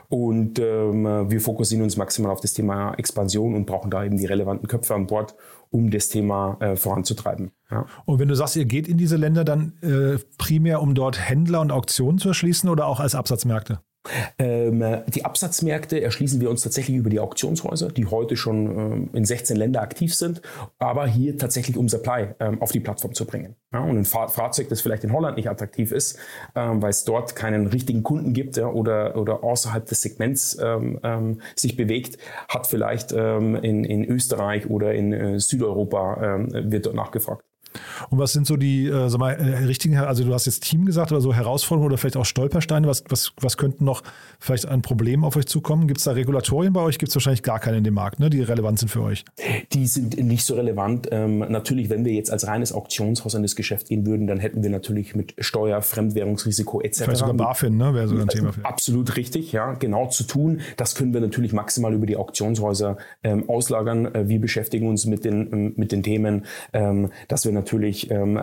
und 0.10 0.58
wir 0.60 1.42
fokussieren 1.42 1.84
uns 1.84 1.98
maximal 1.98 2.32
auf 2.32 2.40
das 2.40 2.54
Thema 2.54 2.94
Expansion 2.94 3.56
und 3.56 3.66
brauchen 3.66 3.92
da 3.92 4.04
eben 4.06 4.18
die 4.18 4.26
relevanten 4.26 4.68
Köpfe 4.68 4.96
an 4.96 5.08
Bord, 5.08 5.36
um 5.72 5.90
das 5.90 6.10
Thema 6.10 6.58
äh, 6.60 6.76
voranzutreiben. 6.76 7.52
Ja. 7.72 7.86
Und 8.06 8.20
wenn 8.20 8.28
du 8.28 8.36
sagst, 8.36 8.56
ihr 8.58 8.66
geht 8.66 8.88
in 8.88 8.98
diese 8.98 9.16
Länder 9.16 9.44
dann 9.44 9.74
äh, 9.82 10.20
primär, 10.38 10.82
um 10.82 10.94
dort 10.94 11.20
Händler 11.20 11.62
und 11.62 11.72
Auktionen 11.72 12.20
zu 12.20 12.28
erschließen 12.28 12.70
oder 12.70 12.86
auch 12.86 13.00
als 13.00 13.16
Absatzmärkte? 13.16 13.80
Ähm, 14.40 15.04
die 15.14 15.26
Absatzmärkte 15.26 16.02
erschließen 16.02 16.42
wir 16.42 16.50
uns 16.50 16.62
tatsächlich 16.62 16.98
über 16.98 17.10
die 17.10 17.20
Auktionshäuser, 17.20 17.90
die 17.90 18.08
heute 18.08 18.36
schon 18.36 18.66
ähm, 18.66 19.10
in 19.14 19.26
16 19.26 19.56
Ländern 19.56 19.84
aktiv 19.84 20.16
sind, 20.16 20.42
aber 20.80 21.06
hier 21.08 21.38
tatsächlich 21.38 21.78
um 21.78 21.88
Supply 21.88 22.30
ähm, 22.40 22.62
auf 22.62 22.72
die 22.72 22.80
Plattform 22.80 23.14
zu 23.14 23.26
bringen. 23.26 23.56
Und 23.72 23.98
ein 23.98 24.06
Fahr 24.06 24.28
Fahrzeug, 24.28 24.70
das 24.70 24.82
vielleicht 24.82 25.04
in 25.04 25.14
Holland 25.14 25.38
nicht 25.38 25.50
attraktiv 25.50 25.94
ist, 25.94 26.20
weil 26.54 26.90
es 26.90 27.06
dort 27.06 27.38
keinen 27.38 27.68
richtigen 27.68 28.04
Kunden 28.04 28.34
gibt 28.34 28.58
oder, 28.58 29.16
oder 29.16 29.46
außerhalb 29.46 29.86
des 29.86 30.02
Segments 30.02 30.60
sich 31.56 31.78
bewegt, 31.78 32.18
hat 32.50 32.68
vielleicht 32.68 33.14
in, 33.14 33.56
in 33.86 34.04
Österreich 34.04 34.70
oder 34.70 34.94
in 34.94 35.14
äh, 35.14 35.40
Südeuropa 35.40 36.48
wird 36.52 36.86
dort 36.86 36.96
nachgefragt. 36.96 37.46
Und 38.10 38.20
was 38.20 38.34
sind 38.34 38.48
so 38.48 38.58
die 38.58 38.88
äh, 38.88 39.10
sag 39.10 39.20
mal, 39.20 39.32
äh, 39.32 39.66
richtigen, 39.66 39.98
also 39.98 40.24
du 40.24 40.34
hast 40.34 40.46
jetzt 40.46 40.64
Team 40.64 40.86
gesagt 40.86 41.12
oder 41.12 41.22
so 41.22 41.34
Herausforderungen 41.34 41.88
oder 41.88 41.98
vielleicht 41.98 42.18
auch 42.18 42.26
Stolpersteine, 42.26 42.88
was, 42.88 43.04
was, 43.10 43.34
was 43.40 43.58
könnten 43.58 43.86
noch 43.86 44.04
vielleicht 44.40 44.68
an 44.68 44.82
Problemen 44.82 45.24
auf 45.24 45.36
euch 45.36 45.46
zukommen? 45.46 45.88
Gibt 45.88 46.00
es 46.00 46.04
da 46.06 46.12
Regulatorien 46.12 46.74
bei 46.74 46.82
euch? 46.82 46.98
Gibt 46.98 47.10
es 47.10 47.16
wahrscheinlich 47.16 47.44
gar 47.44 47.60
keine 47.60 47.78
in 47.78 47.84
dem 47.84 47.94
Markt, 47.94 48.20
ne, 48.20 48.30
die 48.30 48.42
relevant 48.42 48.80
sind 48.80 48.90
für 48.90 49.02
euch? 49.02 49.26
Die 49.74 49.88
sind 49.88 50.18
nicht 50.18 50.46
so 50.46 50.56
relevant. 50.56 51.08
Ähm, 51.12 51.40
natürlich, 51.40 51.90
wenn 51.90 52.06
wir 52.06 52.14
jetzt 52.14 52.32
als 52.32 52.48
reines 52.48 52.74
Auktionshaus 52.74 53.36
an 53.36 53.44
das 53.44 53.56
Geschäft 53.56 53.88
gehen 53.88 54.06
würden, 54.06 54.28
dann 54.28 54.40
hätten 54.40 54.64
wir 54.64 54.70
natürlich 54.70 55.16
mit 55.16 55.34
Steuer, 55.40 55.82
Fremdwährungsrisiko 55.82 56.82
etc. 56.82 57.04
Vielleicht 57.04 57.20
sogar 57.20 57.34
BaFin, 57.34 57.78
ne, 57.78 57.94
wäre 57.94 58.08
sogar 58.08 58.26
ein 58.26 58.30
Thema 58.30 58.54
für. 58.54 58.66
Absolut 58.66 59.16
richtig, 59.18 59.52
ja, 59.52 59.74
genau 59.74 60.08
zu 60.08 60.24
tun. 60.24 60.62
Das 60.78 60.96
können 60.96 61.14
wir 61.14 61.22
natürlich 61.22 61.54
maximal 61.54 61.94
über 61.94 62.06
die 62.06 62.18
Auktionshäuser 62.18 62.98
ähm, 63.24 63.50
auslagern. 63.50 64.14
Äh, 64.14 64.28
wir 64.28 64.42
beschäftigen 64.42 64.88
uns 64.88 65.06
mit 65.06 65.26
den, 65.26 65.54
ähm, 65.54 65.74
mit 65.78 65.92
den 65.92 66.04
Themen, 66.04 66.46
ähm, 66.74 67.12
dass 67.28 67.46
wir 67.46 67.52
natürlich 67.52 67.61
ähm, 68.12 68.40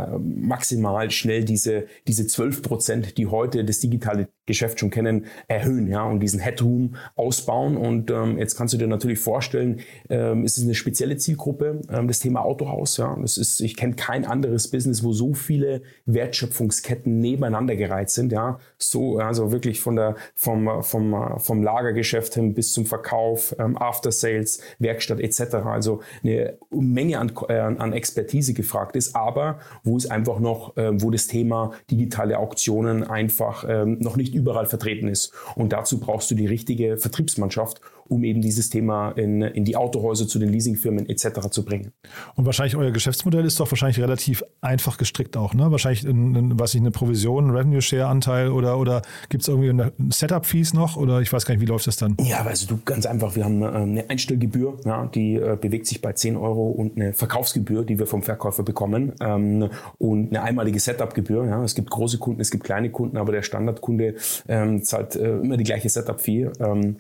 maximal 0.47 1.11
schnell 1.11 1.45
diese, 1.45 1.87
diese 2.07 2.27
12 2.27 2.63
Prozent, 2.63 3.19
die 3.19 3.27
heute 3.27 3.65
das 3.65 3.81
digitale 3.81 4.29
Geschäft 4.49 4.81
schon 4.81 4.91
kennen, 4.91 5.27
erhöhen 5.47 5.87
ja, 5.87 6.03
und 6.03 6.21
diesen 6.21 6.41
Headroom 6.41 6.97
ausbauen. 7.15 7.77
Und 7.77 8.11
ähm, 8.11 8.39
jetzt 8.39 8.57
kannst 8.57 8.75
du 8.75 8.79
dir 8.79 8.89
natürlich 8.89 9.21
vorstellen, 9.21 9.81
ähm, 10.09 10.45
ist 10.45 10.59
eine 10.59 10.75
spezielle 10.75 11.17
Zielgruppe, 11.19 11.83
ähm, 11.91 12.09
das 12.09 12.19
Thema 12.19 12.45
Autohaus. 12.45 12.97
Ja. 12.97 13.17
Das 13.21 13.37
ist, 13.37 13.61
ich 13.61 13.77
kenne 13.77 13.95
kein 13.95 14.25
anderes 14.25 14.69
Business, 14.69 15.05
wo 15.05 15.13
so 15.13 15.35
viele 15.35 15.83
Wertschöpfungsketten 16.07 17.21
nebeneinander 17.21 17.77
gereiht 17.77 18.11
sind. 18.11 18.33
Ja. 18.33 18.59
So, 18.79 19.19
also 19.19 19.53
wirklich 19.53 19.81
von 19.81 19.97
der, 19.97 20.17
vom, 20.35 20.83
vom, 20.83 21.39
vom 21.39 21.63
Lagergeschäft 21.63 22.35
hin 22.35 22.55
bis 22.55 22.73
zum 22.73 22.87
Verkauf, 22.87 23.55
ähm, 23.59 23.77
After 23.77 24.11
Sales, 24.11 24.61
Werkstatt 24.79 25.21
etc. 25.21 25.57
Also 25.57 26.01
eine 26.25 26.57
Menge 26.71 27.19
an, 27.19 27.33
äh, 27.49 27.59
an 27.59 27.93
Expertise 27.93 28.55
gefragt 28.55 28.97
ist, 28.97 29.08
aber 29.15 29.59
wo 29.85 29.97
es 29.97 30.11
einfach 30.11 30.39
noch, 30.39 30.77
äh, 30.77 30.91
wo 31.03 31.11
das 31.11 31.27
Thema 31.27 31.73
digitale 31.91 32.39
Auktionen 32.39 33.05
einfach 33.05 33.65
ähm, 33.69 33.99
noch 34.01 34.17
nicht 34.17 34.35
überall 34.35 34.67
vertreten 34.67 35.09
ist. 35.09 35.33
Und 35.55 35.73
dazu 35.73 36.01
brauchst 36.01 36.31
du 36.31 36.35
die 36.35 36.47
richtige 36.47 36.97
Vertriebsmannschaft, 36.97 37.81
um 38.09 38.25
eben 38.25 38.41
dieses 38.41 38.71
Thema 38.71 39.11
in, 39.13 39.43
in 39.43 39.65
die 39.65 39.77
Autohäuser, 39.77 40.27
zu 40.27 40.39
den 40.39 40.51
Leasingfirmen 40.51 41.09
etc. 41.09 41.49
zu 41.51 41.65
bringen. 41.65 41.93
Und 42.35 42.47
wahrscheinlich 42.47 42.77
euer 42.77 42.91
Geschäftsmodell 42.91 43.45
ist 43.45 43.61
doch 43.61 43.71
wahrscheinlich 43.71 44.01
relativ 44.01 44.43
einfach 44.61 44.99
gestrickt 44.99 45.37
auch, 45.37 45.55
ne? 45.55 45.71
Wahrscheinlich, 45.71 46.05
in, 46.05 46.35
in, 46.35 46.61
was 46.61 46.75
ich, 46.75 46.81
eine 46.81 46.91
Provision, 46.91 47.49
ein 47.49 47.57
Revenue-Share-Anteil 47.57 48.51
oder, 48.51 48.79
oder 48.79 49.03
gibt 49.29 49.43
es 49.43 49.49
irgendwie 49.49 49.71
eine 49.71 49.93
Setup-Fees 50.11 50.75
noch 50.75 50.97
oder 50.97 51.21
ich 51.21 51.33
weiß 51.33 51.47
gar 51.47 51.55
nicht, 51.55 51.63
wie 51.63 51.67
läuft 51.67 51.87
das 51.87 51.97
dann? 51.97 52.17
Ja, 52.21 52.45
also 52.45 52.67
du 52.67 52.79
ganz 52.85 53.07
einfach, 53.07 53.37
wir 53.37 53.45
haben 53.45 53.63
äh, 53.63 53.67
eine 53.67 54.11
Einstellgebühr, 54.11 54.79
ja, 54.85 55.07
die 55.07 55.35
äh, 55.35 55.57
bewegt 55.61 55.87
sich 55.87 56.01
bei 56.01 56.13
10 56.13 56.37
Euro 56.37 56.69
und 56.71 56.97
eine 56.97 57.13
Verkaufsgebühr, 57.13 57.85
die 57.85 57.99
wir 57.99 58.07
vom 58.07 58.23
Verkäufer 58.23 58.63
bekommen 58.63 59.13
ähm, 59.21 59.71
und 59.99 60.29
eine 60.29 60.43
einmalige 60.43 60.81
Setup-Gebühr. 60.81 61.45
Ja. 61.47 61.63
Es 61.65 61.75
gibt 61.75 61.91
große 61.91 62.19
Kunden, 62.19 62.41
es 62.41 62.51
gibt 62.51 62.65
kleine 62.65 62.91
Kunden, 62.91 63.17
aber 63.17 63.33
der 63.33 63.43
Standardkunde 63.43 64.15
ähm, 64.49 64.83
zahlt 64.83 65.17
äh, 65.17 65.39
immer 65.39 65.57
die 65.57 65.65
gleiche 65.65 65.89
Setup-Fee. 65.89 66.51
Ähm, 66.61 66.99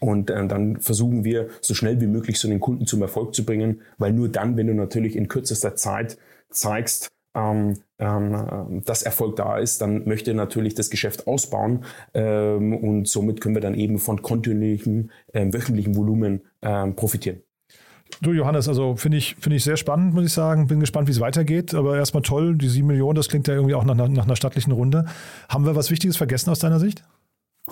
und 0.00 0.30
äh, 0.30 0.46
dann 0.46 0.80
versuchen 0.80 1.24
wir, 1.24 1.48
so 1.60 1.74
schnell 1.74 2.00
wie 2.00 2.06
möglich 2.06 2.38
so 2.38 2.48
einen 2.48 2.60
Kunden 2.60 2.86
zum 2.86 3.02
Erfolg 3.02 3.34
zu 3.34 3.44
bringen, 3.44 3.82
weil 3.98 4.12
nur 4.12 4.28
dann, 4.28 4.56
wenn 4.56 4.66
du 4.66 4.74
natürlich 4.74 5.16
in 5.16 5.28
kürzester 5.28 5.76
Zeit 5.76 6.18
zeigst, 6.50 7.08
ähm, 7.34 7.76
ähm, 7.98 8.82
dass 8.84 9.02
Erfolg 9.02 9.36
da 9.36 9.58
ist, 9.58 9.80
dann 9.80 10.06
möchte 10.06 10.34
natürlich 10.34 10.74
das 10.74 10.90
Geschäft 10.90 11.26
ausbauen 11.26 11.84
ähm, 12.14 12.74
und 12.74 13.06
somit 13.06 13.40
können 13.40 13.54
wir 13.54 13.62
dann 13.62 13.74
eben 13.74 13.98
von 13.98 14.20
kontinuierlichem 14.22 15.10
äh, 15.32 15.46
wöchentlichem 15.52 15.94
Volumen 15.94 16.42
ähm, 16.62 16.96
profitieren. 16.96 17.42
Du 18.22 18.32
Johannes, 18.32 18.68
also 18.68 18.96
finde 18.96 19.18
ich, 19.18 19.36
finde 19.36 19.56
ich 19.56 19.64
sehr 19.64 19.76
spannend, 19.76 20.14
muss 20.14 20.24
ich 20.24 20.32
sagen. 20.32 20.66
Bin 20.66 20.80
gespannt, 20.80 21.06
wie 21.06 21.12
es 21.12 21.20
weitergeht. 21.20 21.74
Aber 21.74 21.96
erstmal 21.96 22.22
toll, 22.22 22.56
die 22.56 22.68
sieben 22.68 22.88
Millionen, 22.88 23.14
das 23.14 23.28
klingt 23.28 23.46
ja 23.46 23.54
irgendwie 23.54 23.74
auch 23.74 23.84
nach, 23.84 23.94
nach 23.94 24.24
einer 24.24 24.36
stattlichen 24.36 24.72
Runde. 24.72 25.06
Haben 25.48 25.64
wir 25.64 25.76
was 25.76 25.90
Wichtiges 25.92 26.16
vergessen 26.16 26.50
aus 26.50 26.58
deiner 26.58 26.80
Sicht? 26.80 27.04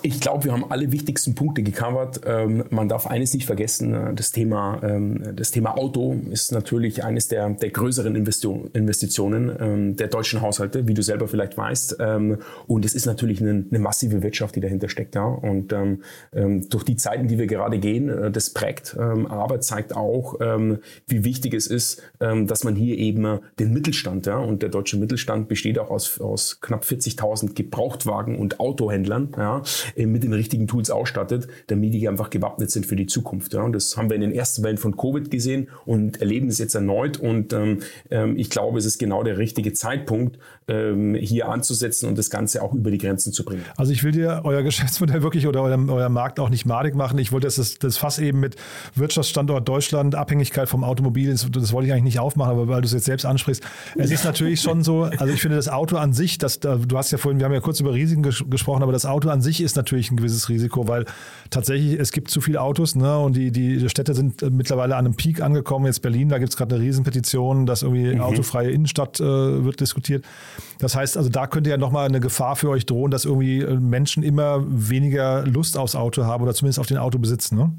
Ich 0.03 0.21
glaube, 0.21 0.45
wir 0.45 0.53
haben 0.53 0.71
alle 0.71 0.93
wichtigsten 0.93 1.35
Punkte 1.35 1.63
gecovert. 1.63 2.21
Ähm, 2.25 2.65
man 2.71 2.89
darf 2.89 3.07
eines 3.07 3.35
nicht 3.35 3.47
vergessen, 3.47 3.95
äh, 3.95 4.15
das 4.15 4.31
Thema, 4.31 4.81
ähm, 4.83 5.35
das 5.35 5.51
Thema 5.51 5.77
Auto 5.77 6.17
ist 6.31 6.53
natürlich 6.53 7.05
eines 7.05 7.29
der, 7.29 7.51
der 7.51 7.71
größeren 7.71 8.15
Investitionen 8.15 9.57
ähm, 9.59 9.97
der 9.97 10.07
deutschen 10.09 10.41
Haushalte, 10.41 10.87
wie 10.87 10.95
du 10.95 11.03
selber 11.03 11.27
vielleicht 11.27 11.57
weißt. 11.57 11.97
Ähm, 11.99 12.39
und 12.67 12.85
es 12.85 12.95
ist 12.95 13.07
natürlich 13.07 13.41
eine, 13.41 13.65
eine, 13.69 13.79
massive 13.79 14.23
Wirtschaft, 14.23 14.55
die 14.57 14.61
dahinter 14.61 14.89
steckt. 14.89 15.17
Ja? 15.17 15.25
Und 15.25 15.73
ähm, 15.73 16.03
ähm, 16.33 16.69
durch 16.69 16.85
die 16.85 16.97
Zeiten, 16.97 17.27
die 17.27 17.39
wir 17.39 17.47
gerade 17.47 17.79
gehen, 17.79 18.09
äh, 18.09 18.31
das 18.31 18.51
prägt, 18.51 18.97
aber 18.99 19.61
zeigt 19.61 19.95
auch, 19.95 20.39
wie 21.07 21.25
wichtig 21.25 21.55
es 21.55 21.67
ist, 21.67 22.03
dass 22.19 22.65
man 22.65 22.75
hier 22.75 22.97
eben 22.97 23.41
den 23.59 23.73
Mittelstand, 23.73 24.27
ja? 24.27 24.39
und 24.39 24.63
der 24.63 24.69
deutsche 24.69 24.97
Mittelstand 24.97 25.49
besteht 25.49 25.79
auch 25.79 25.91
aus, 25.91 26.21
aus 26.21 26.61
knapp 26.61 26.85
40.000 26.85 27.55
Gebrauchtwagen 27.55 28.39
und 28.39 28.61
Autohändlern, 28.61 29.33
ja? 29.37 29.63
Äh, 29.97 30.07
mit 30.07 30.25
den 30.25 30.33
richtigen 30.33 30.67
Tools 30.67 30.91
ausstattet, 30.91 31.49
damit 31.67 31.95
die 31.95 32.09
einfach 32.09 32.31
gewappnet 32.31 32.71
sind 32.71 32.87
für 32.87 32.97
die 32.97 33.07
Zukunft. 33.07 33.55
Ja. 33.55 33.63
Und 33.63 33.73
das 33.73 33.97
haben 33.97 34.11
wir 34.11 34.15
in 34.15 34.23
den 34.23 34.33
ersten 34.33 34.63
Wellen 34.63 34.79
von 34.79 34.97
Covid 34.97 35.31
gesehen 35.31 35.69
und 35.87 36.21
erleben 36.21 36.49
es 36.49 36.59
jetzt 36.59 36.75
erneut. 36.75 37.19
Und 37.19 37.53
ähm, 37.53 37.79
ähm, 38.11 38.37
ich 38.37 38.51
glaube, 38.51 38.79
es 38.79 38.85
ist 38.85 38.99
genau 38.99 39.23
der 39.23 39.39
richtige 39.39 39.73
Zeitpunkt, 39.73 40.39
ähm, 40.69 41.15
hier 41.15 41.49
anzusetzen 41.49 42.09
und 42.09 42.19
das 42.19 42.31
Ganze 42.31 42.63
auch 42.63 42.75
über 42.75 42.91
die 42.91 42.99
Grenzen 42.99 43.33
zu 43.33 43.45
bringen. 43.45 43.65
Also 43.77 43.93
ich 43.93 44.05
will 44.05 44.13
dir 44.13 44.43
euer 44.45 44.63
Geschäftsmodell 44.69 45.23
wirklich 45.23 45.47
oder 45.47 45.63
euer, 45.63 45.79
euer 45.89 46.09
Markt 46.09 46.39
auch 46.41 46.51
nicht 46.51 46.67
madig 46.67 46.95
machen. 46.95 47.19
Ich 47.19 47.33
wollte 47.33 47.47
das, 47.47 47.79
das 47.79 47.97
Fass 47.97 48.19
eben 48.19 48.41
mit 48.41 48.57
Wirtschaftsstandort 48.95 49.69
Deutschland, 49.69 50.15
Abhängigkeit 50.15 50.69
vom 50.69 50.85
Automobil, 50.85 51.31
das, 51.31 51.49
das 51.51 51.73
wollte 51.73 51.87
ich 51.87 51.93
eigentlich 51.93 52.05
nicht 52.05 52.19
aufmachen, 52.21 52.53
aber 52.53 52.69
weil 52.69 52.83
du 52.83 52.87
es 52.87 52.93
jetzt 52.93 53.07
selbst 53.07 53.25
ansprichst. 53.25 53.63
Es 53.97 54.11
ist 54.11 54.25
natürlich 54.25 54.61
schon 54.61 54.83
so, 54.83 55.05
also 55.05 55.33
ich 55.33 55.41
finde 55.41 55.57
das 55.57 55.69
Auto 55.69 55.97
an 55.97 56.13
sich, 56.13 56.39
das, 56.39 56.61
du 56.61 56.79
hast 56.95 57.11
ja 57.11 57.19
vorhin, 57.19 57.39
wir 57.39 57.47
haben 57.47 57.55
ja 57.55 57.61
kurz 57.61 57.81
über 57.81 57.95
Risiken 57.95 58.23
ges 58.23 58.45
gesprochen, 58.49 58.83
aber 58.83 58.93
das 58.93 59.07
Auto 59.07 59.31
an 59.31 59.41
sich 59.41 59.61
ist 59.61 59.77
natürlich 59.77 60.11
ein 60.11 60.17
gewisses 60.17 60.49
Risiko, 60.49 60.89
weil 60.89 61.07
tatsächlich 61.51 61.99
es 61.99 62.13
gibt 62.13 62.31
zu 62.31 62.41
viele 62.41 62.61
Autos 62.61 62.95
ne, 62.95 63.19
und 63.19 63.37
die, 63.37 63.51
die 63.51 63.89
Städte 63.89 64.15
sind 64.15 64.43
äh, 64.43 64.51
mittlerweile 64.51 64.97
an 64.97 65.07
einem 65.07 65.15
Peak 65.15 65.41
angekommen. 65.41 65.87
Jetzt 65.87 66.03
Berlin, 66.03 66.29
da 66.29 66.39
gibt 66.39 66.51
es 66.51 66.57
gerade 66.57 66.75
eine 66.75 66.85
Riesenpetition, 66.85 67.67
dass 67.67 67.83
irgendwie 67.83 68.15
mhm. 68.15 68.21
autofreie 68.21 68.71
Innenstadt 68.71 69.21
äh, 69.21 69.65
wird 69.65 69.81
diskutiert. 69.81 70.25
Das 70.79 70.95
heißt, 70.95 71.17
also 71.17 71.29
da 71.29 71.47
könnte 71.47 71.71
ja 71.71 71.77
nochmal 71.77 72.09
eine 72.09 72.21
Gefahr 72.21 72.57
für 72.57 72.69
euch 72.71 72.87
drohen, 72.87 73.11
dass 73.11 73.25
irgendwie 73.25 73.61
äh, 73.61 73.75
Menschen 73.75 74.23
immer 74.23 74.65
weniger 74.69 75.47
Lust 75.47 75.77
aufs 75.77 75.95
Auto 75.95 76.25
haben 76.25 76.43
oder 76.43 76.55
zumindest 76.55 76.79
auf 76.79 76.87
den 76.87 76.99
Auto 76.99 77.19
besitzen. 77.19 77.57
Ne? 77.57 77.73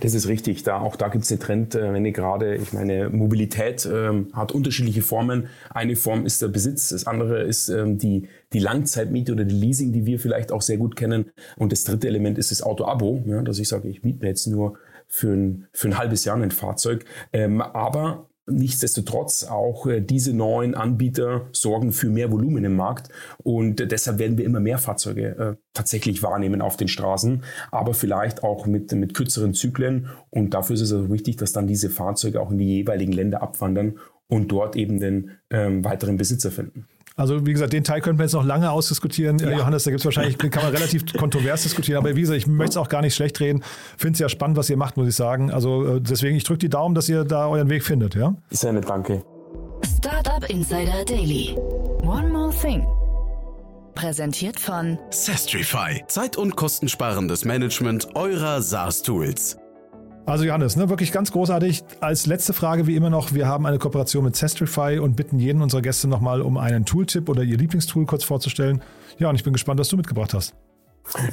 Das 0.00 0.12
ist 0.12 0.28
richtig. 0.28 0.64
Da, 0.64 0.80
auch 0.80 0.96
da 0.96 1.08
gibt 1.08 1.22
es 1.22 1.28
den 1.28 1.40
Trend, 1.40 1.74
äh, 1.74 1.92
wenn 1.92 2.04
ihr 2.04 2.12
gerade, 2.12 2.56
ich 2.56 2.72
meine, 2.72 3.08
Mobilität 3.08 3.88
ähm, 3.90 4.28
hat 4.34 4.52
unterschiedliche 4.52 5.00
Formen. 5.00 5.48
Eine 5.70 5.96
Form 5.96 6.26
ist 6.26 6.42
der 6.42 6.48
Besitz, 6.48 6.90
das 6.90 7.06
andere 7.06 7.42
ist 7.42 7.68
ähm, 7.70 7.96
die, 7.96 8.28
die 8.52 8.58
Langzeitmiete 8.58 9.32
oder 9.32 9.44
die 9.44 9.54
Leasing, 9.54 9.92
die 9.92 10.04
wir 10.04 10.18
vielleicht 10.18 10.52
auch 10.52 10.62
sehr 10.62 10.76
gut 10.76 10.94
kennen. 10.94 11.30
Und 11.56 11.72
das 11.72 11.84
dritte 11.84 12.06
Element 12.06 12.36
ist 12.36 12.50
das 12.50 12.62
Auto-Abo, 12.62 13.24
ja, 13.26 13.42
dass 13.42 13.58
ich 13.58 13.68
sage, 13.68 13.88
ich 13.88 14.02
miete 14.02 14.20
mir 14.20 14.28
jetzt 14.28 14.46
nur 14.46 14.78
für 15.08 15.32
ein, 15.32 15.68
für 15.72 15.88
ein 15.88 15.98
halbes 15.98 16.24
Jahr 16.26 16.36
ein 16.36 16.50
Fahrzeug. 16.50 17.06
Ähm, 17.32 17.62
aber 17.62 18.28
Nichtsdestotrotz 18.46 19.44
auch 19.44 19.86
äh, 19.86 20.00
diese 20.00 20.32
neuen 20.32 20.74
Anbieter 20.74 21.46
sorgen 21.52 21.92
für 21.92 22.08
mehr 22.08 22.32
Volumen 22.32 22.64
im 22.64 22.74
Markt 22.74 23.08
und 23.38 23.76
deshalb 23.90 24.18
werden 24.18 24.36
wir 24.36 24.44
immer 24.44 24.58
mehr 24.58 24.78
Fahrzeuge 24.78 25.26
äh, 25.38 25.56
tatsächlich 25.74 26.24
wahrnehmen 26.24 26.60
auf 26.60 26.76
den 26.76 26.88
Straßen, 26.88 27.44
aber 27.70 27.94
vielleicht 27.94 28.42
auch 28.42 28.66
mit, 28.66 28.90
mit 28.92 29.14
kürzeren 29.14 29.54
Zyklen 29.54 30.08
und 30.30 30.54
dafür 30.54 30.74
ist 30.74 30.80
es 30.80 30.92
also 30.92 31.12
wichtig, 31.12 31.36
dass 31.36 31.52
dann 31.52 31.68
diese 31.68 31.88
Fahrzeuge 31.88 32.40
auch 32.40 32.50
in 32.50 32.58
die 32.58 32.78
jeweiligen 32.78 33.12
Länder 33.12 33.42
abwandern 33.42 33.98
und 34.26 34.50
dort 34.50 34.74
eben 34.74 34.98
den 34.98 35.38
ähm, 35.50 35.84
weiteren 35.84 36.16
Besitzer 36.16 36.50
finden. 36.50 36.88
Also 37.16 37.46
wie 37.46 37.52
gesagt, 37.52 37.72
den 37.72 37.84
Teil 37.84 38.00
könnten 38.00 38.18
wir 38.18 38.24
jetzt 38.24 38.32
noch 38.32 38.44
lange 38.44 38.70
ausdiskutieren. 38.70 39.38
Ja. 39.38 39.50
Johannes, 39.50 39.84
da 39.84 39.90
gibt 39.90 40.00
es 40.00 40.04
wahrscheinlich, 40.04 40.38
kann 40.50 40.62
man 40.62 40.72
relativ 40.72 41.04
kontrovers 41.14 41.62
diskutieren, 41.62 41.98
aber 41.98 42.14
wie 42.16 42.20
gesagt, 42.20 42.38
ich 42.38 42.46
möchte 42.46 42.70
es 42.70 42.76
auch 42.76 42.88
gar 42.88 43.02
nicht 43.02 43.14
schlecht 43.14 43.38
reden. 43.40 43.62
Finde 43.96 44.14
es 44.14 44.18
ja 44.18 44.28
spannend, 44.28 44.56
was 44.56 44.70
ihr 44.70 44.76
macht, 44.76 44.96
muss 44.96 45.08
ich 45.08 45.16
sagen. 45.16 45.50
Also 45.50 45.96
äh, 45.96 46.00
deswegen, 46.00 46.36
ich 46.36 46.44
drücke 46.44 46.58
die 46.58 46.68
Daumen, 46.70 46.94
dass 46.94 47.08
ihr 47.08 47.24
da 47.24 47.48
euren 47.48 47.68
Weg 47.68 47.84
findet, 47.84 48.14
ja? 48.14 48.34
Sehr 48.50 48.72
nett, 48.72 48.88
danke. 48.88 49.24
Startup 49.98 50.48
Insider 50.48 51.04
Daily. 51.04 51.56
One 52.02 52.28
more 52.28 52.52
thing. 52.52 52.86
Präsentiert 53.94 54.58
von 54.58 54.98
Sestrify. 55.10 56.02
Zeit- 56.06 56.36
und 56.36 56.56
kostensparendes 56.56 57.44
Management 57.44 58.08
eurer 58.14 58.62
SaaS-Tools. 58.62 59.58
Also 60.24 60.44
Johannes, 60.44 60.76
ne, 60.76 60.88
wirklich 60.88 61.10
ganz 61.10 61.32
großartig. 61.32 61.82
Als 62.00 62.26
letzte 62.26 62.52
Frage 62.52 62.86
wie 62.86 62.94
immer 62.94 63.10
noch, 63.10 63.34
wir 63.34 63.48
haben 63.48 63.66
eine 63.66 63.78
Kooperation 63.78 64.24
mit 64.24 64.36
Sestrify 64.36 64.98
und 65.00 65.16
bitten 65.16 65.38
jeden 65.38 65.62
unserer 65.62 65.82
Gäste 65.82 66.06
nochmal 66.06 66.42
um 66.42 66.58
einen 66.58 66.84
Tooltip 66.84 67.28
oder 67.28 67.42
ihr 67.42 67.56
Lieblingstool 67.56 68.06
kurz 68.06 68.22
vorzustellen. 68.22 68.82
Ja, 69.18 69.28
und 69.28 69.34
ich 69.34 69.42
bin 69.42 69.52
gespannt, 69.52 69.80
was 69.80 69.88
du 69.88 69.96
mitgebracht 69.96 70.32
hast. 70.32 70.54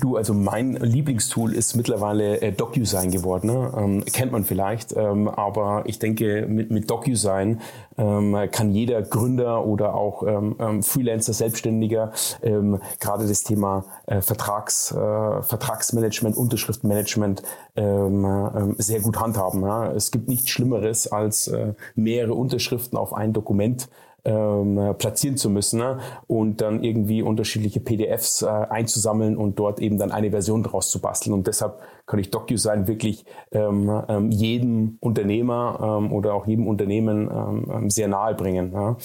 Du, 0.01 0.17
also 0.17 0.33
mein 0.33 0.73
Lieblingstool 0.73 1.53
ist 1.53 1.75
mittlerweile 1.75 2.41
äh, 2.41 2.51
DocuSign 2.51 3.11
geworden. 3.11 3.47
Ne? 3.47 3.71
Ähm, 3.77 4.05
kennt 4.05 4.31
man 4.31 4.43
vielleicht, 4.43 4.95
ähm, 4.95 5.27
aber 5.27 5.83
ich 5.85 5.99
denke, 5.99 6.47
mit, 6.47 6.69
mit 6.71 6.89
DocuSign 6.89 7.61
ähm, 7.97 8.35
kann 8.51 8.71
jeder 8.71 9.01
Gründer 9.01 9.65
oder 9.65 9.93
auch 9.93 10.23
ähm, 10.23 10.55
ähm 10.59 10.83
Freelancer, 10.83 11.33
Selbstständiger 11.33 12.11
ähm, 12.41 12.81
gerade 12.99 13.27
das 13.27 13.43
Thema 13.43 13.85
äh, 14.07 14.21
Vertrags, 14.21 14.91
äh, 14.91 14.95
Vertragsmanagement, 14.95 16.35
Unterschriftmanagement 16.35 17.43
ähm, 17.75 18.75
sehr 18.77 18.99
gut 18.99 19.19
handhaben. 19.19 19.61
Ja? 19.61 19.91
Es 19.93 20.11
gibt 20.11 20.27
nichts 20.27 20.49
Schlimmeres 20.49 21.07
als 21.11 21.47
äh, 21.47 21.73
mehrere 21.95 22.33
Unterschriften 22.33 22.97
auf 22.97 23.13
ein 23.13 23.33
Dokument 23.33 23.87
ähm, 24.29 24.95
platzieren 24.97 25.37
zu 25.37 25.49
müssen 25.49 25.79
ne? 25.79 25.99
und 26.27 26.61
dann 26.61 26.83
irgendwie 26.83 27.21
unterschiedliche 27.23 27.79
PDFs 27.79 28.43
äh, 28.43 28.47
einzusammeln 28.47 29.35
und 29.35 29.57
dort 29.57 29.79
eben 29.79 29.97
dann 29.97 30.11
eine 30.11 30.29
Version 30.29 30.61
draus 30.63 30.91
zu 30.91 31.01
basteln. 31.01 31.33
Und 31.33 31.47
deshalb 31.47 31.79
kann 32.05 32.19
ich 32.19 32.29
DocuSign 32.29 32.87
wirklich 32.87 33.25
ähm, 33.51 33.89
ähm, 34.07 34.29
jedem 34.29 34.97
Unternehmer 34.99 35.99
ähm, 35.99 36.13
oder 36.13 36.35
auch 36.35 36.45
jedem 36.45 36.67
Unternehmen 36.67 37.29
ähm, 37.31 37.71
ähm, 37.71 37.89
sehr 37.89 38.07
nahe 38.07 38.35
bringen. 38.35 38.71
Ja? 38.71 38.97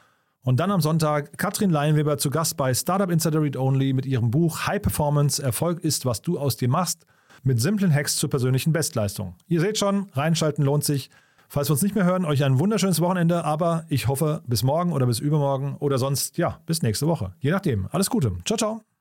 Und 0.42 0.60
dann 0.60 0.70
am 0.70 0.80
Sonntag 0.80 1.36
Katrin 1.36 1.68
Leinweber 1.68 2.16
zu 2.16 2.30
Gast 2.30 2.56
bei 2.56 2.72
Startup 2.72 3.10
Insider 3.10 3.42
Read 3.42 3.58
Only 3.58 3.92
mit 3.92 4.06
ihrem 4.06 4.30
Buch 4.30 4.66
High 4.66 4.80
Performance, 4.80 5.42
Erfolg 5.42 5.80
ist, 5.80 6.06
was 6.06 6.22
du 6.22 6.38
aus 6.38 6.56
dir 6.56 6.70
machst, 6.70 7.04
mit 7.42 7.60
simplen 7.60 7.94
Hacks 7.94 8.16
zur 8.16 8.30
persönlichen 8.30 8.72
Bestleistung. 8.72 9.34
Ihr 9.46 9.60
seht 9.60 9.76
schon, 9.76 10.08
reinschalten 10.14 10.64
lohnt 10.64 10.84
sich. 10.84 11.10
Falls 11.54 11.68
wir 11.68 11.74
uns 11.74 11.82
nicht 11.82 11.94
mehr 11.94 12.04
hören, 12.04 12.24
euch 12.24 12.42
ein 12.42 12.58
wunderschönes 12.58 13.00
Wochenende, 13.00 13.44
aber 13.44 13.84
ich 13.88 14.08
hoffe 14.08 14.42
bis 14.44 14.64
morgen 14.64 14.92
oder 14.92 15.06
bis 15.06 15.20
übermorgen 15.20 15.76
oder 15.78 15.98
sonst, 15.98 16.36
ja, 16.36 16.58
bis 16.66 16.82
nächste 16.82 17.06
Woche. 17.06 17.32
Je 17.38 17.52
nachdem. 17.52 17.86
Alles 17.92 18.10
Gute. 18.10 18.32
Ciao, 18.44 18.56
ciao. 18.56 18.93